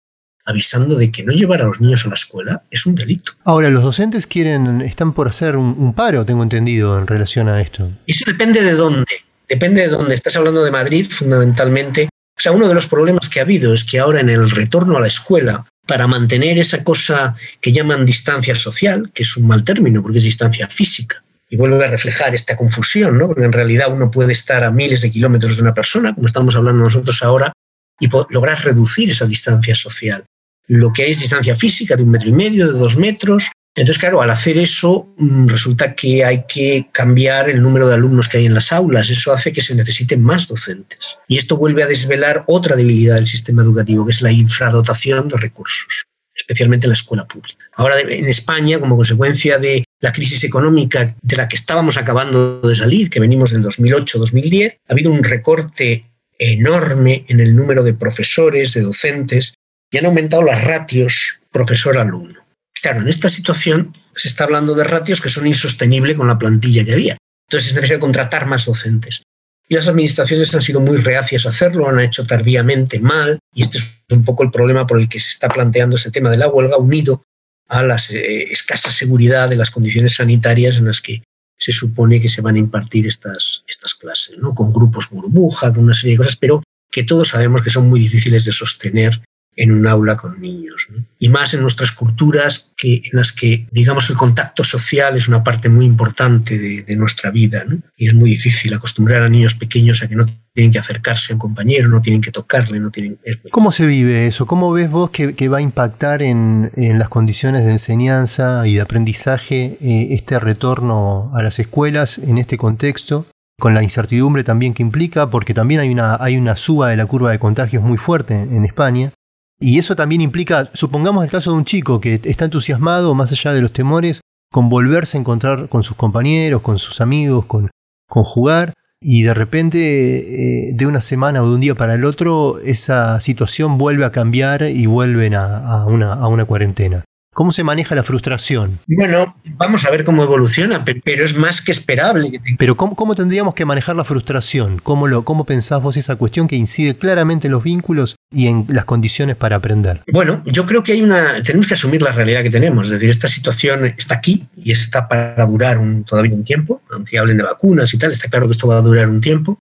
avisando 0.47 0.95
de 0.95 1.11
que 1.11 1.23
no 1.23 1.33
llevar 1.33 1.61
a 1.61 1.65
los 1.65 1.79
niños 1.79 2.05
a 2.05 2.09
la 2.09 2.15
escuela 2.15 2.63
es 2.71 2.85
un 2.85 2.95
delito. 2.95 3.33
Ahora, 3.43 3.69
los 3.69 3.83
docentes 3.83 4.25
quieren, 4.25 4.81
están 4.81 5.13
por 5.13 5.27
hacer 5.27 5.57
un, 5.57 5.93
paro, 5.93 6.25
tengo 6.25 6.41
entendido, 6.41 6.97
en 6.97 7.05
relación 7.05 7.49
a 7.49 7.61
esto. 7.61 7.91
Eso 8.07 8.23
depende 8.25 8.63
de 8.63 8.71
dónde. 8.71 9.11
Depende 9.47 9.81
de 9.81 9.89
dónde. 9.89 10.15
Estás 10.15 10.35
hablando 10.37 10.63
de 10.63 10.71
Madrid, 10.71 11.05
fundamentalmente. 11.07 12.05
O 12.05 12.41
sea, 12.41 12.53
uno 12.53 12.67
de 12.67 12.73
los 12.73 12.87
problemas 12.87 13.27
que 13.29 13.39
ha 13.39 13.43
habido 13.43 13.73
es 13.73 13.83
que 13.83 13.99
ahora 13.99 14.21
en 14.21 14.29
el 14.29 14.49
retorno 14.49 14.97
a 14.97 15.01
la 15.01 15.07
escuela, 15.07 15.65
para 15.85 16.07
mantener 16.07 16.57
esa 16.57 16.83
cosa 16.83 17.35
que 17.59 17.71
llaman 17.71 18.05
distancia 18.05 18.55
social, 18.55 19.11
que 19.13 19.23
es 19.23 19.35
un 19.35 19.47
mal 19.47 19.63
término 19.63 20.01
porque 20.01 20.19
es 20.19 20.23
distancia 20.23 20.67
física, 20.67 21.23
y 21.49 21.57
vuelve 21.57 21.83
a 21.83 21.89
reflejar 21.89 22.35
esta 22.35 22.55
confusión, 22.55 23.17
¿no? 23.17 23.27
porque 23.27 23.43
en 23.43 23.53
realidad 23.53 23.91
uno 23.91 24.11
puede 24.11 24.33
estar 24.33 24.63
a 24.63 24.71
miles 24.71 25.01
de 25.01 25.09
kilómetros 25.09 25.55
de 25.55 25.61
una 25.61 25.73
persona, 25.73 26.13
como 26.13 26.27
estamos 26.27 26.55
hablando 26.55 26.83
nosotros 26.83 27.23
ahora, 27.23 27.53
y 27.99 28.09
lograr 28.29 28.63
reducir 28.63 29.09
esa 29.09 29.25
distancia 29.25 29.73
social 29.73 30.25
lo 30.67 30.91
que 30.91 31.09
es 31.09 31.19
distancia 31.19 31.55
física 31.55 31.95
de 31.95 32.03
un 32.03 32.11
metro 32.11 32.29
y 32.29 32.33
medio, 32.33 32.71
de 32.71 32.77
dos 32.77 32.97
metros. 32.97 33.51
Entonces, 33.75 33.99
claro, 33.99 34.21
al 34.21 34.29
hacer 34.31 34.57
eso, 34.57 35.13
mm, 35.17 35.47
resulta 35.47 35.93
que 35.93 36.25
hay 36.25 36.45
que 36.47 36.87
cambiar 36.91 37.49
el 37.49 37.61
número 37.61 37.87
de 37.87 37.93
alumnos 37.93 38.27
que 38.27 38.39
hay 38.39 38.45
en 38.47 38.55
las 38.55 38.71
aulas. 38.71 39.09
Eso 39.09 39.31
hace 39.31 39.53
que 39.53 39.61
se 39.61 39.75
necesiten 39.75 40.23
más 40.23 40.47
docentes. 40.47 40.99
Y 41.27 41.37
esto 41.37 41.57
vuelve 41.57 41.83
a 41.83 41.87
desvelar 41.87 42.43
otra 42.47 42.75
debilidad 42.75 43.15
del 43.15 43.27
sistema 43.27 43.61
educativo, 43.61 44.05
que 44.05 44.11
es 44.11 44.21
la 44.21 44.31
infradotación 44.31 45.27
de 45.27 45.37
recursos, 45.37 46.05
especialmente 46.35 46.87
en 46.87 46.89
la 46.89 46.95
escuela 46.95 47.27
pública. 47.27 47.65
Ahora, 47.75 47.99
en 47.99 48.25
España, 48.25 48.79
como 48.79 48.97
consecuencia 48.97 49.59
de 49.59 49.83
la 50.01 50.11
crisis 50.11 50.43
económica 50.43 51.15
de 51.21 51.35
la 51.35 51.47
que 51.47 51.55
estábamos 51.55 51.97
acabando 51.97 52.59
de 52.61 52.75
salir, 52.75 53.11
que 53.11 53.19
venimos 53.19 53.51
del 53.51 53.63
2008-2010, 53.63 54.79
ha 54.87 54.93
habido 54.93 55.11
un 55.11 55.23
recorte 55.23 56.03
enorme 56.39 57.25
en 57.27 57.39
el 57.39 57.55
número 57.55 57.83
de 57.83 57.93
profesores, 57.93 58.73
de 58.73 58.81
docentes, 58.81 59.53
y 59.91 59.97
han 59.97 60.05
aumentado 60.05 60.43
las 60.43 60.63
ratios 60.63 61.39
profesor-alumno. 61.51 62.45
Claro, 62.81 63.01
en 63.01 63.07
esta 63.07 63.29
situación 63.29 63.93
se 64.15 64.27
está 64.27 64.43
hablando 64.43 64.75
de 64.75 64.83
ratios 64.83 65.21
que 65.21 65.29
son 65.29 65.47
insostenibles 65.47 66.15
con 66.15 66.27
la 66.27 66.37
plantilla 66.37 66.83
que 66.83 66.93
había. 66.93 67.17
Entonces 67.47 67.69
es 67.69 67.75
necesario 67.75 67.99
contratar 67.99 68.45
más 68.45 68.65
docentes. 68.65 69.23
Y 69.69 69.75
las 69.75 69.87
administraciones 69.87 70.53
han 70.55 70.61
sido 70.61 70.79
muy 70.79 70.97
reacias 70.97 71.45
a 71.45 71.49
hacerlo, 71.49 71.89
han 71.89 71.99
hecho 71.99 72.25
tardíamente 72.25 72.99
mal, 72.99 73.39
y 73.53 73.63
este 73.63 73.79
es 73.79 74.01
un 74.11 74.23
poco 74.23 74.43
el 74.43 74.51
problema 74.51 74.87
por 74.87 74.99
el 74.99 75.09
que 75.09 75.19
se 75.19 75.29
está 75.29 75.49
planteando 75.49 75.97
ese 75.97 76.11
tema 76.11 76.29
de 76.29 76.37
la 76.37 76.47
huelga, 76.47 76.77
unido 76.77 77.23
a 77.67 77.83
la 77.83 77.97
eh, 78.11 78.47
escasa 78.49 78.91
seguridad 78.91 79.49
de 79.49 79.57
las 79.57 79.71
condiciones 79.71 80.15
sanitarias 80.15 80.77
en 80.77 80.85
las 80.85 81.01
que 81.01 81.21
se 81.57 81.73
supone 81.73 82.21
que 82.21 82.29
se 82.29 82.41
van 82.41 82.55
a 82.55 82.59
impartir 82.59 83.07
estas, 83.07 83.63
estas 83.67 83.95
clases, 83.95 84.37
¿no? 84.37 84.53
con 84.53 84.71
grupos 84.71 85.09
burbuja, 85.09 85.73
con 85.73 85.85
una 85.85 85.95
serie 85.95 86.13
de 86.13 86.17
cosas, 86.19 86.35
pero 86.35 86.63
que 86.89 87.03
todos 87.03 87.29
sabemos 87.29 87.61
que 87.61 87.69
son 87.69 87.89
muy 87.89 87.99
difíciles 87.99 88.45
de 88.45 88.51
sostener 88.51 89.21
en 89.57 89.71
un 89.71 89.87
aula 89.87 90.15
con 90.15 90.39
niños. 90.39 90.87
Y 91.19 91.29
más 91.29 91.53
en 91.53 91.61
nuestras 91.61 91.91
culturas 91.91 92.71
que, 92.77 93.01
en 93.03 93.11
las 93.11 93.31
que, 93.31 93.67
digamos, 93.71 94.09
el 94.09 94.15
contacto 94.15 94.63
social 94.63 95.17
es 95.17 95.27
una 95.27 95.43
parte 95.43 95.67
muy 95.67 95.83
importante 95.83 96.57
de, 96.57 96.95
nuestra 96.95 97.31
vida. 97.31 97.65
Y 97.97 98.07
es 98.07 98.13
muy 98.13 98.29
difícil 98.29 98.73
acostumbrar 98.73 99.23
a 99.23 99.29
niños 99.29 99.55
pequeños 99.55 100.01
a 100.01 100.07
que 100.07 100.15
no 100.15 100.25
tienen 100.53 100.71
que 100.71 100.79
acercarse 100.79 101.33
a 101.33 101.35
un 101.35 101.39
compañero, 101.39 101.89
no 101.89 102.01
tienen 102.01 102.21
que 102.21 102.31
tocarle, 102.31 102.79
no 102.79 102.91
tienen... 102.91 103.19
¿Cómo 103.51 103.71
se 103.71 103.85
vive 103.85 104.27
eso? 104.27 104.45
¿Cómo 104.45 104.71
ves 104.71 104.89
vos 104.89 105.09
que, 105.09 105.49
va 105.49 105.57
a 105.57 105.61
impactar 105.61 106.21
en, 106.21 106.71
las 106.75 107.09
condiciones 107.09 107.65
de 107.65 107.71
enseñanza 107.71 108.67
y 108.67 108.75
de 108.75 108.81
aprendizaje 108.81 109.77
eh, 109.81 110.07
este 110.11 110.39
retorno 110.39 111.31
a 111.35 111.41
las 111.41 111.59
escuelas 111.59 112.19
en 112.19 112.37
este 112.37 112.57
contexto? 112.57 113.25
con 113.59 113.73
la 113.73 113.81
incertidumbre 113.81 114.43
también 114.43 114.75
que 114.75 114.83
implica, 114.83 115.31
porque 115.31 115.55
también 115.55 115.81
hay 115.81 115.89
una, 115.89 116.15
hay 116.19 116.37
una 116.37 116.55
suba 116.55 116.89
de 116.89 116.95
la 116.95 117.07
curva 117.07 117.31
de 117.31 117.39
contagios 117.39 117.81
muy 117.81 117.97
fuerte 117.97 118.35
en 118.35 118.65
España. 118.65 119.11
Y 119.59 119.79
eso 119.79 119.95
también 119.95 120.21
implica, 120.21 120.69
supongamos 120.73 121.23
el 121.23 121.31
caso 121.31 121.51
de 121.51 121.57
un 121.57 121.65
chico 121.65 121.99
que 121.99 122.21
está 122.23 122.45
entusiasmado, 122.45 123.15
más 123.15 123.31
allá 123.31 123.53
de 123.53 123.61
los 123.61 123.73
temores, 123.73 124.21
con 124.51 124.69
volverse 124.69 125.17
a 125.17 125.21
encontrar 125.21 125.67
con 125.67 125.83
sus 125.83 125.97
compañeros, 125.97 126.61
con 126.61 126.77
sus 126.77 127.01
amigos, 127.01 127.45
con, 127.45 127.69
con 128.07 128.23
jugar, 128.23 128.73
y 128.99 129.23
de 129.23 129.33
repente, 129.33 130.69
eh, 130.69 130.71
de 130.73 130.85
una 130.85 131.01
semana 131.01 131.43
o 131.43 131.49
de 131.49 131.55
un 131.55 131.61
día 131.61 131.75
para 131.75 131.93
el 131.93 132.05
otro, 132.05 132.59
esa 132.59 133.19
situación 133.19 133.77
vuelve 133.77 134.05
a 134.05 134.11
cambiar 134.11 134.63
y 134.63 134.85
vuelven 134.85 135.35
a, 135.35 135.85
una, 135.85 136.13
a 136.13 136.27
una 136.27 136.45
cuarentena. 136.45 137.03
¿Cómo 137.37 137.51
se 137.51 137.63
maneja 137.63 137.93
la 137.93 138.01
frustración? 138.01 138.79
Bueno, 138.87 139.35
vamos 139.57 139.85
a 139.85 139.91
ver 139.91 140.03
cómo 140.03 140.23
evoluciona, 140.23 140.83
pero 140.83 141.23
es 141.23 141.37
más 141.37 141.61
que 141.61 141.71
esperable. 141.71 142.41
Pero 142.57 142.75
¿cómo, 142.75 143.13
tendríamos 143.13 143.53
que 143.53 143.63
manejar 143.63 143.95
la 143.95 144.03
frustración? 144.03 144.79
¿Cómo, 144.81 145.07
lo, 145.07 145.23
¿Cómo 145.23 145.45
pensás 145.45 145.79
vos 145.79 145.97
esa 145.97 146.15
cuestión 146.15 146.47
que 146.47 146.55
incide 146.55 146.95
claramente 146.95 147.45
en 147.45 147.51
los 147.51 147.61
vínculos 147.61 148.15
y 148.31 148.47
en 148.47 148.65
las 148.69 148.85
condiciones 148.85 149.35
para 149.35 149.57
aprender? 149.57 150.01
Bueno, 150.11 150.41
yo 150.47 150.65
creo 150.65 150.81
que 150.81 150.93
hay 150.93 151.03
una. 151.03 151.39
Tenemos 151.43 151.67
que 151.67 151.75
asumir 151.75 152.01
la 152.01 152.11
realidad 152.11 152.41
que 152.41 152.49
tenemos. 152.49 152.87
Es 152.87 152.93
decir, 152.93 153.11
esta 153.11 153.27
situación 153.27 153.85
está 153.85 154.15
aquí 154.15 154.47
y 154.55 154.71
está 154.71 155.07
para 155.07 155.45
durar 155.45 155.77
un, 155.77 156.05
todavía 156.05 156.33
un 156.33 156.43
tiempo. 156.43 156.81
Aunque 156.89 157.19
hablen 157.19 157.37
de 157.37 157.43
vacunas 157.43 157.93
y 157.93 157.99
tal, 157.99 158.13
está 158.13 158.29
claro 158.29 158.47
que 158.47 158.53
esto 158.53 158.67
va 158.67 158.79
a 158.79 158.81
durar 158.81 159.09
un 159.09 159.21
tiempo. 159.21 159.59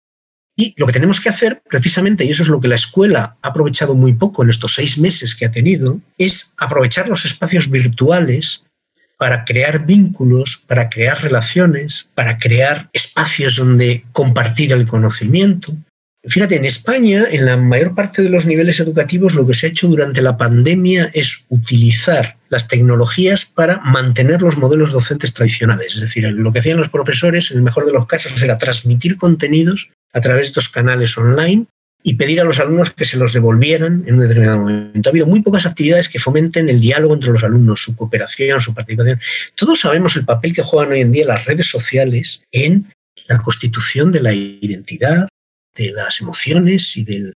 Y 0.62 0.76
lo 0.78 0.86
que 0.86 0.94
tenemos 0.94 1.20
que 1.20 1.30
hacer, 1.30 1.64
precisamente, 1.68 2.24
y 2.24 2.30
eso 2.30 2.44
es 2.44 2.50
lo 2.50 2.60
que 2.60 2.68
la 2.68 2.76
escuela 2.76 3.36
ha 3.42 3.48
aprovechado 3.48 3.96
muy 3.96 4.14
poco 4.14 4.44
en 4.44 4.52
estos 4.52 4.76
seis 4.76 5.00
meses 5.00 5.34
que 5.34 5.46
ha 5.48 5.50
tenido, 5.50 6.00
es 6.20 6.54
aprovechar 6.58 7.10
los 7.10 7.26
espacios 7.26 7.68
virtuales 7.68 8.64
para 9.18 9.44
crear 9.44 9.88
vínculos, 9.88 10.64
para 10.68 10.88
crear 10.88 11.20
relaciones, 11.20 12.12
para 12.14 12.38
crear 12.38 12.92
espacios 12.94 13.56
donde 13.56 14.06
compartir 14.12 14.72
el 14.72 14.86
conocimiento. 14.86 15.76
Fíjate, 16.26 16.58
en 16.58 16.66
España, 16.66 17.24
en 17.32 17.48
la 17.48 17.58
mayor 17.58 17.96
parte 17.96 18.22
de 18.22 18.30
los 18.30 18.46
niveles 18.46 18.80
educativos, 18.80 19.34
lo 19.34 19.48
que 19.48 19.56
se 19.56 19.66
ha 19.66 19.70
hecho 19.70 19.88
durante 19.88 20.22
la 20.22 20.38
pandemia 20.38 21.10
es 21.16 21.44
utilizar 21.50 22.38
las 22.50 22.68
tecnologías 22.68 23.46
para 23.46 23.80
mantener 23.80 24.44
los 24.44 24.58
modelos 24.58 24.92
docentes 24.92 25.34
tradicionales. 25.34 25.96
Es 25.96 26.02
decir, 26.02 26.24
lo 26.32 26.52
que 26.52 26.60
hacían 26.60 26.78
los 26.78 26.90
profesores, 26.90 27.50
en 27.50 27.58
el 27.58 27.64
mejor 27.64 27.88
de 27.88 27.94
los 27.94 28.06
casos, 28.06 28.40
era 28.44 28.60
transmitir 28.60 29.18
contenidos 29.18 29.90
a 30.14 30.22
través 30.22 30.46
de 30.46 30.50
estos 30.50 30.70
canales 30.70 31.18
online 31.18 31.66
y 32.04 32.16
pedir 32.16 32.42
a 32.42 32.44
los 32.44 32.60
alumnos 32.60 32.92
que 32.92 33.06
se 33.06 33.18
los 33.18 33.34
devolvieran 33.34 34.04
en 34.08 34.16
un 34.16 34.22
determinado 34.22 34.60
momento. 34.60 35.10
Ha 35.10 35.12
habido 35.12 35.28
muy 35.28 35.42
pocas 35.42 35.66
actividades 35.66 36.10
que 36.10 36.20
fomenten 36.20 36.70
el 36.70 36.82
diálogo 36.82 37.14
entre 37.14 37.32
los 37.32 37.44
alumnos, 37.44 37.82
su 37.82 37.96
cooperación, 37.96 38.60
su 38.60 38.74
participación. 38.74 39.20
Todos 39.56 39.82
sabemos 39.82 40.16
el 40.16 40.26
papel 40.26 40.54
que 40.54 40.64
juegan 40.64 40.94
hoy 40.94 41.02
en 41.02 41.12
día 41.12 41.28
las 41.28 41.46
redes 41.46 41.68
sociales 41.68 42.42
en 42.52 42.88
la 43.28 43.42
constitución 43.42 44.12
de 44.12 44.22
la 44.22 44.34
identidad, 44.34 45.28
de 45.76 45.92
las 45.92 46.22
emociones 46.22 46.98
y 46.98 47.04
de 47.04 47.34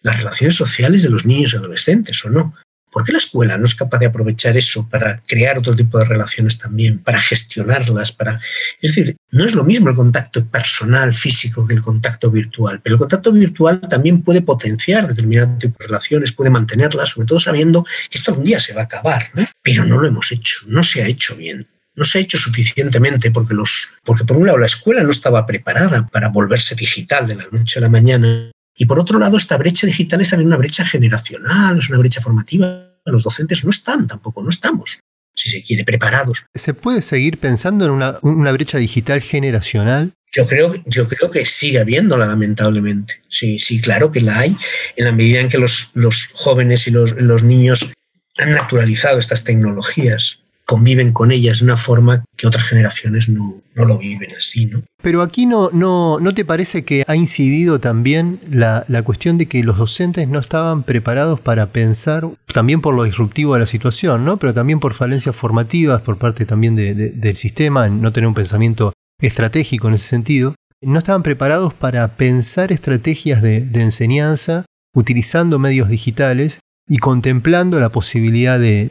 las 0.00 0.16
relaciones 0.16 0.56
sociales 0.56 1.02
de 1.02 1.10
los 1.10 1.26
niños 1.26 1.52
y 1.52 1.56
adolescentes, 1.56 2.24
¿o 2.24 2.30
no? 2.30 2.54
¿Por 2.96 3.04
qué 3.04 3.12
la 3.12 3.18
escuela 3.18 3.58
no 3.58 3.66
es 3.66 3.74
capaz 3.74 3.98
de 3.98 4.06
aprovechar 4.06 4.56
eso 4.56 4.88
para 4.88 5.20
crear 5.26 5.58
otro 5.58 5.76
tipo 5.76 5.98
de 5.98 6.06
relaciones 6.06 6.56
también, 6.56 6.98
para 6.98 7.20
gestionarlas? 7.20 8.10
Para... 8.10 8.40
Es 8.80 8.94
decir, 8.94 9.16
no 9.32 9.44
es 9.44 9.54
lo 9.54 9.64
mismo 9.64 9.90
el 9.90 9.94
contacto 9.94 10.42
personal, 10.46 11.12
físico, 11.12 11.66
que 11.66 11.74
el 11.74 11.82
contacto 11.82 12.30
virtual, 12.30 12.80
pero 12.82 12.94
el 12.94 12.98
contacto 12.98 13.32
virtual 13.32 13.82
también 13.82 14.22
puede 14.22 14.40
potenciar 14.40 15.06
determinados 15.06 15.58
tipos 15.58 15.78
de 15.78 15.84
relaciones, 15.88 16.32
puede 16.32 16.48
mantenerlas, 16.48 17.10
sobre 17.10 17.26
todo 17.26 17.38
sabiendo 17.38 17.84
que 18.08 18.16
esto 18.16 18.30
algún 18.30 18.46
día 18.46 18.60
se 18.60 18.72
va 18.72 18.80
a 18.80 18.84
acabar, 18.84 19.28
¿no? 19.34 19.44
pero 19.60 19.84
no 19.84 19.98
lo 19.98 20.08
hemos 20.08 20.32
hecho, 20.32 20.60
no 20.66 20.82
se 20.82 21.02
ha 21.02 21.06
hecho 21.06 21.36
bien 21.36 21.68
no 21.96 22.04
se 22.04 22.18
ha 22.18 22.20
hecho 22.20 22.36
suficientemente 22.36 23.30
porque, 23.30 23.54
los, 23.54 23.88
porque 24.04 24.24
por 24.24 24.36
un 24.36 24.46
lado 24.46 24.58
la 24.58 24.66
escuela 24.66 25.02
no 25.02 25.10
estaba 25.10 25.46
preparada 25.46 26.06
para 26.08 26.28
volverse 26.28 26.74
digital 26.74 27.26
de 27.26 27.36
la 27.36 27.46
noche 27.50 27.78
a 27.78 27.82
la 27.82 27.88
mañana 27.88 28.50
y 28.76 28.86
por 28.86 28.98
otro 28.98 29.18
lado, 29.18 29.36
esta 29.36 29.56
brecha 29.56 29.86
digital 29.86 30.20
es 30.20 30.30
también 30.30 30.48
una 30.48 30.58
brecha 30.58 30.84
generacional, 30.84 31.78
es 31.78 31.88
una 31.88 31.98
brecha 31.98 32.20
formativa. 32.20 32.92
Los 33.06 33.22
docentes 33.22 33.64
no 33.64 33.70
están, 33.70 34.06
tampoco 34.06 34.42
no 34.42 34.50
estamos, 34.50 34.98
si 35.34 35.48
se 35.48 35.62
quiere, 35.62 35.84
preparados. 35.84 36.44
¿Se 36.54 36.74
puede 36.74 37.00
seguir 37.00 37.38
pensando 37.38 37.86
en 37.86 37.90
una, 37.92 38.52
brecha 38.52 38.78
digital 38.78 39.22
generacional? 39.22 40.12
Yo 40.32 40.46
creo, 40.46 40.74
yo 40.84 41.08
creo 41.08 41.30
que 41.30 41.46
sigue 41.46 41.78
habiéndola, 41.78 42.26
lamentablemente. 42.26 43.22
Sí, 43.28 43.58
sí, 43.58 43.80
claro 43.80 44.10
que 44.10 44.20
la 44.20 44.40
hay, 44.40 44.56
en 44.96 45.04
la 45.06 45.12
medida 45.12 45.40
en 45.40 45.48
que 45.48 45.58
los, 45.58 45.90
los 45.94 46.28
jóvenes 46.34 46.86
y 46.86 46.90
los, 46.90 47.12
los 47.12 47.42
niños 47.42 47.90
han 48.36 48.52
naturalizado 48.52 49.18
estas 49.18 49.44
tecnologías 49.44 50.40
conviven 50.66 51.12
con 51.12 51.30
ellas 51.30 51.60
de 51.60 51.64
una 51.64 51.76
forma 51.76 52.24
que 52.36 52.46
otras 52.46 52.64
generaciones 52.64 53.28
no, 53.28 53.62
lo 53.74 53.98
viven 53.98 54.34
así, 54.36 54.66
¿no? 54.66 54.82
Pero 55.00 55.22
aquí 55.22 55.46
no, 55.46 55.70
no, 55.72 56.18
¿no 56.20 56.34
te 56.34 56.44
parece 56.44 56.84
que 56.84 57.04
ha 57.06 57.14
incidido 57.14 57.78
también 57.78 58.40
la, 58.50 58.84
cuestión 59.04 59.38
de 59.38 59.46
que 59.46 59.62
los 59.62 59.78
docentes 59.78 60.26
no 60.26 60.40
estaban 60.40 60.82
preparados 60.82 61.38
para 61.38 61.68
pensar, 61.68 62.24
también 62.52 62.80
por 62.80 62.94
lo 62.94 63.04
disruptivo 63.04 63.54
de 63.54 63.60
la 63.60 63.66
situación, 63.66 64.24
¿no? 64.24 64.38
Pero 64.38 64.52
también 64.52 64.80
por 64.80 64.94
falencias 64.94 65.36
formativas 65.36 66.02
por 66.02 66.18
parte 66.18 66.44
también 66.44 66.74
del 66.74 67.36
sistema, 67.36 67.88
no 67.88 68.12
tener 68.12 68.26
un 68.26 68.34
pensamiento 68.34 68.92
estratégico 69.20 69.86
en 69.86 69.94
ese 69.94 70.08
sentido, 70.08 70.54
no 70.82 70.98
estaban 70.98 71.22
preparados 71.22 71.72
para 71.72 72.16
pensar 72.16 72.72
estrategias 72.72 73.40
de, 73.40 73.60
de 73.60 73.82
enseñanza 73.82 74.64
utilizando 74.94 75.58
medios 75.58 75.88
digitales 75.88 76.58
y 76.88 76.98
contemplando 76.98 77.78
la 77.78 77.90
posibilidad 77.90 78.58
de, 78.58 78.90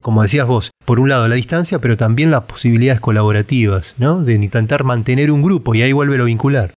como 0.00 0.22
decías 0.22 0.46
vos, 0.46 0.70
por 0.86 1.00
un 1.00 1.10
lado 1.10 1.28
la 1.28 1.34
distancia, 1.34 1.78
pero 1.80 1.98
también 1.98 2.30
las 2.30 2.42
posibilidades 2.42 3.00
colaborativas, 3.00 3.94
¿no? 3.98 4.22
De 4.22 4.32
intentar 4.34 4.84
mantener 4.84 5.30
un 5.30 5.42
grupo 5.42 5.74
y 5.74 5.82
ahí 5.82 5.92
vuelve 5.92 6.16
lo 6.16 6.24
vincular. 6.24 6.72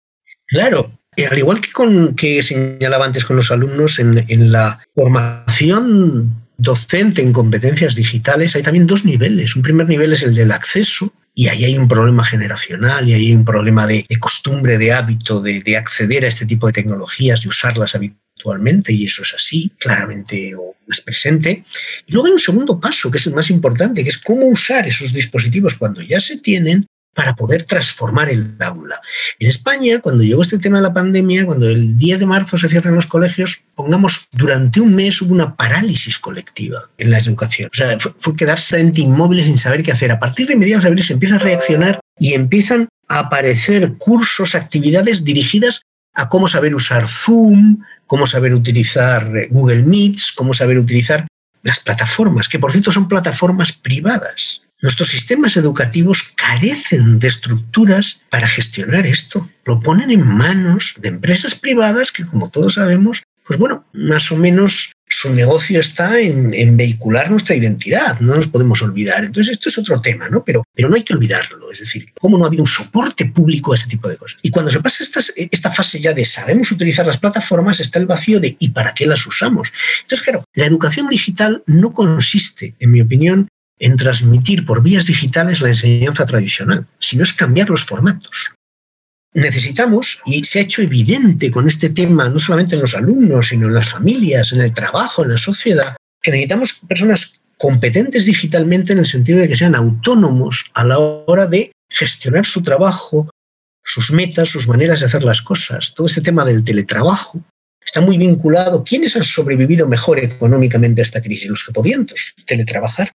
Claro, 0.47 0.91
al 1.29 1.37
igual 1.37 1.61
que, 1.61 1.71
con, 1.71 2.15
que 2.15 2.41
señalaba 2.41 3.05
antes 3.05 3.25
con 3.25 3.35
los 3.35 3.51
alumnos, 3.51 3.99
en, 3.99 4.51
la 4.51 4.79
formación 4.95 6.33
docente 6.57 7.21
en 7.21 7.33
competencias 7.33 7.95
digitales 7.95 8.55
hay 8.55 8.63
también 8.63 8.87
dos 8.87 9.05
niveles. 9.05 9.55
Un 9.55 9.61
primer 9.61 9.87
nivel 9.87 10.13
es 10.13 10.23
el 10.23 10.33
del 10.33 10.51
acceso, 10.51 11.13
y 11.35 11.49
ahí 11.49 11.65
hay 11.65 11.77
un 11.77 11.87
problema 11.87 12.23
generacional 12.23 13.07
y 13.07 13.13
ahí 13.13 13.27
hay 13.27 13.35
un 13.35 13.45
problema 13.45 13.85
de, 13.85 14.07
costumbre, 14.19 14.79
de 14.79 14.91
hábito, 14.91 15.39
de, 15.39 15.61
de, 15.61 15.77
acceder 15.77 16.25
a 16.25 16.29
este 16.29 16.47
tipo 16.47 16.65
de 16.65 16.73
tecnologías, 16.73 17.43
de 17.43 17.49
usarlas 17.49 17.93
habitualmente 17.93 18.26
actualmente, 18.37 18.93
y 18.93 19.05
eso 19.05 19.23
es 19.23 19.33
así, 19.33 19.71
claramente 19.79 20.55
o 20.55 20.75
más 20.87 21.01
presente. 21.01 21.63
Y 22.05 22.13
luego 22.13 22.27
hay 22.27 22.33
un 22.33 22.39
segundo 22.39 22.79
paso, 22.79 23.09
que 23.11 23.17
es 23.17 23.27
el 23.27 23.33
más 23.33 23.49
importante, 23.49 24.03
que 24.03 24.09
es 24.09 24.17
cómo 24.17 24.45
usar 24.45 24.87
esos 24.87 25.11
dispositivos 25.11 25.75
cuando 25.75 26.01
ya 26.01 26.21
se 26.21 26.37
tienen 26.37 26.85
para 27.13 27.35
poder 27.35 27.63
transformar 27.63 28.29
el 28.29 28.55
aula. 28.59 29.01
En 29.39 29.47
España, 29.47 29.99
cuando 29.99 30.23
llegó 30.23 30.43
este 30.43 30.59
tema 30.59 30.77
de 30.77 30.83
la 30.83 30.93
pandemia, 30.93 31.47
cuando 31.47 31.67
el 31.67 31.97
10 31.97 32.19
de 32.19 32.25
marzo 32.27 32.59
se 32.59 32.69
cierran 32.69 32.93
los 32.93 33.07
colegios, 33.07 33.63
pongamos, 33.73 34.27
durante 34.31 34.79
un 34.79 34.93
mes 34.93 35.19
hubo 35.23 35.33
una 35.33 35.55
parálisis 35.55 36.19
colectiva 36.19 36.87
en 36.99 37.09
la 37.09 37.17
educación. 37.17 37.71
O 37.73 37.75
sea, 37.75 37.97
fue, 37.99 38.35
quedarse 38.35 38.79
inmóviles 38.97 39.47
sin 39.47 39.57
saber 39.57 39.81
qué 39.81 39.91
hacer. 39.91 40.11
A 40.11 40.19
partir 40.19 40.45
de 40.45 40.55
mediados 40.55 40.83
de 40.83 40.89
abril 40.89 41.03
se 41.03 41.13
empieza 41.13 41.37
a 41.37 41.39
reaccionar 41.39 41.99
y 42.19 42.33
empiezan 42.33 42.87
a 43.07 43.19
aparecer 43.19 43.93
cursos, 43.97 44.53
actividades 44.53 45.23
dirigidas 45.23 45.81
a 46.17 46.27
cómo 46.27 46.47
saber 46.47 46.73
usar 46.75 47.07
Zoom, 47.07 47.83
cómo 48.07 48.25
saber 48.25 48.53
utilizar 48.53 49.37
eh, 49.37 49.47
Google 49.51 49.83
Meets, 49.83 50.33
cómo 50.33 50.53
saber 50.53 50.77
utilizar 50.79 51.27
las 51.61 51.79
plataformas, 51.79 52.49
que 52.49 52.59
por 52.59 52.71
cierto 52.71 52.91
son 52.91 53.07
plataformas 53.07 53.71
privadas. 53.71 54.63
Nuestros 54.81 55.09
sistemas 55.09 55.57
educativos 55.57 56.33
carecen 56.35 57.19
de 57.19 57.27
estructuras 57.27 58.21
para 58.29 58.47
gestionar 58.47 59.05
esto. 59.05 59.49
Lo 59.65 59.79
ponen 59.79 60.11
en 60.11 60.25
manos 60.25 60.95
de 60.99 61.09
empresas 61.09 61.55
privadas 61.55 62.11
que, 62.11 62.25
como 62.25 62.49
todos 62.49 62.75
sabemos, 62.75 63.23
pues 63.45 63.59
bueno, 63.59 63.85
más 63.93 64.31
o 64.31 64.37
menos 64.37 64.91
su 65.09 65.33
negocio 65.33 65.79
está 65.79 66.19
en, 66.19 66.77
vehicular 66.77 67.31
nuestra 67.31 67.55
identidad, 67.55 68.19
no 68.19 68.35
nos 68.35 68.47
podemos 68.47 68.81
olvidar. 68.81 69.23
Entonces, 69.23 69.53
esto 69.53 69.69
es 69.69 69.77
otro 69.77 70.01
tema, 70.01 70.29
¿no? 70.29 70.43
Pero, 70.43 70.63
pero 70.73 70.89
no 70.89 70.95
hay 70.95 71.03
que 71.03 71.13
olvidarlo. 71.13 71.71
Es 71.71 71.79
decir, 71.79 72.11
cómo 72.19 72.37
no 72.37 72.43
ha 72.43 72.47
habido 72.47 72.63
un 72.63 72.69
soporte 72.69 73.25
público 73.25 73.71
a 73.71 73.75
ese 73.75 73.87
tipo 73.87 74.09
de 74.09 74.17
cosas. 74.17 74.39
Y 74.41 74.49
cuando 74.49 74.71
se 74.71 74.81
pasa 74.81 75.03
esta, 75.03 75.21
esta 75.35 75.71
fase 75.71 75.99
ya 75.99 76.13
de 76.13 76.25
sabemos 76.25 76.71
utilizar 76.71 77.05
las 77.05 77.17
plataformas, 77.17 77.79
está 77.79 77.99
el 77.99 78.05
vacío 78.05 78.39
de 78.39 78.57
¿y 78.59 78.69
para 78.69 78.93
qué 78.93 79.05
las 79.05 79.25
usamos? 79.25 79.71
Entonces, 80.01 80.25
claro, 80.25 80.43
la 80.53 80.65
educación 80.65 81.07
digital 81.07 81.63
no 81.65 81.93
consiste, 81.93 82.75
en 82.79 82.91
mi 82.91 83.01
opinión, 83.01 83.47
en 83.79 83.95
transmitir 83.95 84.65
por 84.65 84.83
vías 84.83 85.05
digitales 85.05 85.61
la 85.61 85.69
enseñanza 85.69 86.25
tradicional, 86.25 86.87
sino 86.99 87.23
es 87.23 87.33
cambiar 87.33 87.69
los 87.69 87.85
formatos 87.85 88.56
necesitamos, 89.33 90.19
y 90.25 90.43
se 90.43 90.59
ha 90.59 90.61
hecho 90.63 90.81
evidente 90.81 91.51
con 91.51 91.67
este 91.67 91.89
tema, 91.89 92.29
no 92.29 92.39
solamente 92.39 92.75
en 92.75 92.81
los 92.81 92.95
alumnos, 92.95 93.49
sino 93.49 93.67
en 93.67 93.73
las 93.73 93.89
familias, 93.89 94.51
en 94.51 94.61
el 94.61 94.73
trabajo, 94.73 95.23
en 95.23 95.31
la 95.31 95.37
sociedad, 95.37 95.95
que 96.21 96.31
necesitamos 96.31 96.73
personas 96.87 97.41
competentes 97.57 98.25
digitalmente 98.25 98.93
en 98.93 98.99
el 98.99 99.05
sentido 99.05 99.39
de 99.39 99.47
que 99.47 99.57
sean 99.57 99.75
autónomos 99.75 100.65
a 100.73 100.83
la 100.83 100.99
hora 100.99 101.47
de 101.47 101.71
gestionar 101.89 102.45
su 102.45 102.61
trabajo, 102.63 103.29
sus 103.83 104.11
metas, 104.11 104.49
sus 104.49 104.67
maneras 104.67 104.99
de 104.99 105.07
hacer 105.07 105.23
las 105.23 105.41
cosas. 105.41 105.93
Todo 105.95 106.07
este 106.07 106.21
tema 106.21 106.45
del 106.45 106.63
teletrabajo 106.63 107.43
está 107.83 108.01
muy 108.01 108.17
vinculado. 108.17 108.83
¿Quiénes 108.83 109.15
han 109.15 109.23
sobrevivido 109.23 109.87
mejor 109.87 110.19
económicamente 110.19 111.01
a 111.01 111.03
esta 111.03 111.21
crisis? 111.21 111.49
Los 111.49 111.63
que 111.63 111.71
podían 111.71 112.05
teletrabajar 112.45 113.11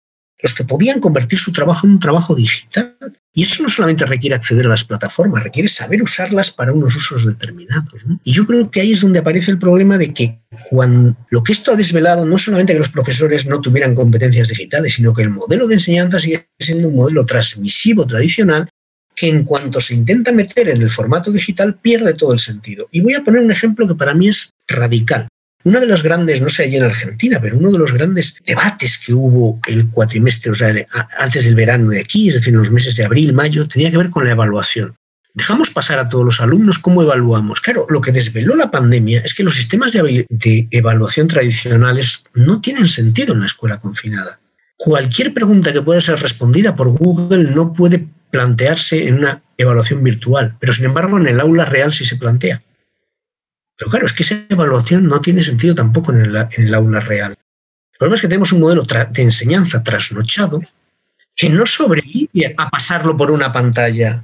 los 0.41 0.53
que 0.53 0.63
podían 0.63 0.99
convertir 0.99 1.39
su 1.39 1.51
trabajo 1.51 1.87
en 1.87 1.93
un 1.93 1.99
trabajo 1.99 2.35
digital. 2.35 2.95
Y 3.33 3.43
eso 3.43 3.61
no 3.61 3.69
solamente 3.69 4.05
requiere 4.05 4.35
acceder 4.35 4.65
a 4.65 4.69
las 4.69 4.83
plataformas, 4.83 5.43
requiere 5.43 5.69
saber 5.69 6.01
usarlas 6.01 6.51
para 6.51 6.73
unos 6.73 6.95
usos 6.95 7.23
determinados. 7.23 8.03
Y 8.23 8.31
yo 8.31 8.45
creo 8.47 8.71
que 8.71 8.81
ahí 8.81 8.93
es 8.93 9.01
donde 9.01 9.19
aparece 9.19 9.51
el 9.51 9.59
problema 9.59 9.97
de 9.97 10.11
que 10.11 10.39
cuando 10.69 11.15
lo 11.29 11.43
que 11.43 11.53
esto 11.53 11.71
ha 11.71 11.75
desvelado 11.75 12.25
no 12.25 12.39
solamente 12.39 12.73
que 12.73 12.79
los 12.79 12.89
profesores 12.89 13.45
no 13.45 13.61
tuvieran 13.61 13.93
competencias 13.93 14.47
digitales, 14.47 14.95
sino 14.95 15.13
que 15.13 15.21
el 15.21 15.29
modelo 15.29 15.67
de 15.67 15.75
enseñanza 15.75 16.19
sigue 16.19 16.47
siendo 16.57 16.87
un 16.87 16.95
modelo 16.95 17.25
transmisivo 17.25 18.07
tradicional 18.07 18.69
que 19.15 19.29
en 19.29 19.43
cuanto 19.43 19.81
se 19.81 19.95
intenta 19.95 20.31
meter 20.31 20.69
en 20.69 20.81
el 20.81 20.91
formato 20.91 21.31
digital 21.31 21.75
pierde 21.79 22.13
todo 22.13 22.33
el 22.33 22.39
sentido. 22.39 22.87
Y 22.91 23.01
voy 23.01 23.15
a 23.15 23.23
poner 23.23 23.41
un 23.41 23.51
ejemplo 23.51 23.87
que 23.87 23.95
para 23.95 24.13
mí 24.13 24.29
es 24.29 24.51
radical. 24.67 25.27
Una 25.63 25.79
de 25.79 25.87
las 25.87 26.03
grandes, 26.03 26.41
no 26.41 26.49
sé 26.49 26.63
allí 26.63 26.77
en 26.77 26.83
Argentina, 26.83 27.39
pero 27.41 27.57
uno 27.57 27.71
de 27.71 27.79
los 27.79 27.91
grandes 27.91 28.37
debates 28.45 28.97
que 28.97 29.13
hubo 29.13 29.59
el 29.67 29.89
cuatrimestre, 29.89 30.51
o 30.51 30.55
sea, 30.55 30.73
antes 31.19 31.45
del 31.45 31.55
verano 31.55 31.89
de 31.89 31.99
aquí, 31.99 32.29
es 32.29 32.35
decir, 32.35 32.53
en 32.53 32.59
los 32.59 32.71
meses 32.71 32.95
de 32.95 33.03
abril, 33.03 33.33
mayo, 33.33 33.67
tenía 33.67 33.91
que 33.91 33.97
ver 33.97 34.09
con 34.09 34.23
la 34.23 34.31
evaluación. 34.31 34.95
Dejamos 35.33 35.69
pasar 35.69 35.99
a 35.99 36.09
todos 36.09 36.25
los 36.25 36.41
alumnos 36.41 36.79
cómo 36.79 37.01
evaluamos. 37.01 37.61
Claro, 37.61 37.85
lo 37.89 38.01
que 38.01 38.11
desveló 38.11 38.55
la 38.55 38.71
pandemia 38.71 39.21
es 39.21 39.33
que 39.33 39.43
los 39.43 39.55
sistemas 39.55 39.91
de, 39.91 40.25
de 40.29 40.67
evaluación 40.71 41.27
tradicionales 41.27 42.23
no 42.33 42.61
tienen 42.61 42.87
sentido 42.87 43.33
en 43.33 43.41
la 43.41 43.45
escuela 43.45 43.77
confinada. 43.77 44.39
Cualquier 44.77 45.33
pregunta 45.33 45.73
que 45.73 45.81
pueda 45.81 46.01
ser 46.01 46.19
respondida 46.19 46.75
por 46.75 46.89
Google 46.89 47.51
no 47.51 47.73
puede 47.73 48.07
plantearse 48.31 49.07
en 49.07 49.15
una 49.15 49.41
evaluación 49.57 50.03
virtual, 50.03 50.55
pero 50.59 50.73
sin 50.73 50.85
embargo 50.85 51.17
en 51.17 51.27
el 51.27 51.39
aula 51.39 51.65
real 51.65 51.93
sí 51.93 52.05
se 52.05 52.15
plantea. 52.15 52.61
Pero 53.77 53.91
claro, 53.91 54.05
es 54.07 54.13
que 54.13 54.23
esa 54.23 54.35
evaluación 54.49 55.07
no 55.07 55.21
tiene 55.21 55.43
sentido 55.43 55.75
tampoco 55.75 56.11
en 56.11 56.21
el, 56.21 56.73
aula 56.73 56.99
real. 56.99 57.31
El 57.31 57.97
problema 57.97 58.15
es 58.15 58.21
que 58.21 58.27
tenemos 58.27 58.51
un 58.51 58.61
modelo 58.61 58.83
de 58.83 59.21
enseñanza 59.21 59.83
trasnochado 59.83 60.61
que 61.35 61.49
no 61.49 61.65
sobrevive 61.65 62.55
a 62.57 62.69
pasarlo 62.69 63.15
por 63.15 63.29
una 63.29 63.53
pantalla. 63.53 64.23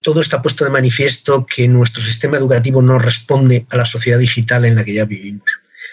Todo 0.00 0.22
está 0.22 0.40
puesto 0.40 0.64
de 0.64 0.70
manifiesto 0.70 1.44
que 1.44 1.68
nuestro 1.68 2.02
sistema 2.02 2.38
educativo 2.38 2.80
no 2.80 2.98
responde 2.98 3.66
a 3.68 3.76
la 3.76 3.84
sociedad 3.84 4.18
digital 4.18 4.64
en 4.64 4.76
la 4.76 4.84
que 4.84 4.94
ya 4.94 5.04
vivimos, 5.04 5.50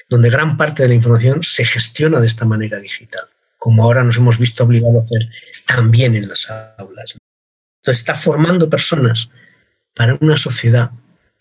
donde 0.10 0.30
gran 0.30 0.56
parte 0.56 0.84
de 0.84 0.90
la 0.90 0.96
información 0.96 1.44
se 1.44 1.66
gestiona 1.66 2.22
de 2.22 2.28
esta 2.28 2.46
manera 2.46 2.80
digital, 2.80 3.26
como 3.58 3.84
ahora 3.84 4.04
nos 4.04 4.16
hemos 4.16 4.40
visto 4.40 4.64
obligados 4.64 4.96
a 4.96 5.00
hacer 5.00 5.30
también 5.68 6.16
en 6.16 6.30
las 6.30 6.48
aulas. 6.78 7.16
Entonces 7.82 8.00
está 8.00 8.16
formando 8.16 8.70
personas 8.70 9.30
para 9.94 10.18
una 10.22 10.38
sociedad 10.38 10.92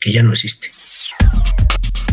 que 0.01 0.13
ya 0.13 0.23
no 0.23 0.33
existe. 0.33 0.69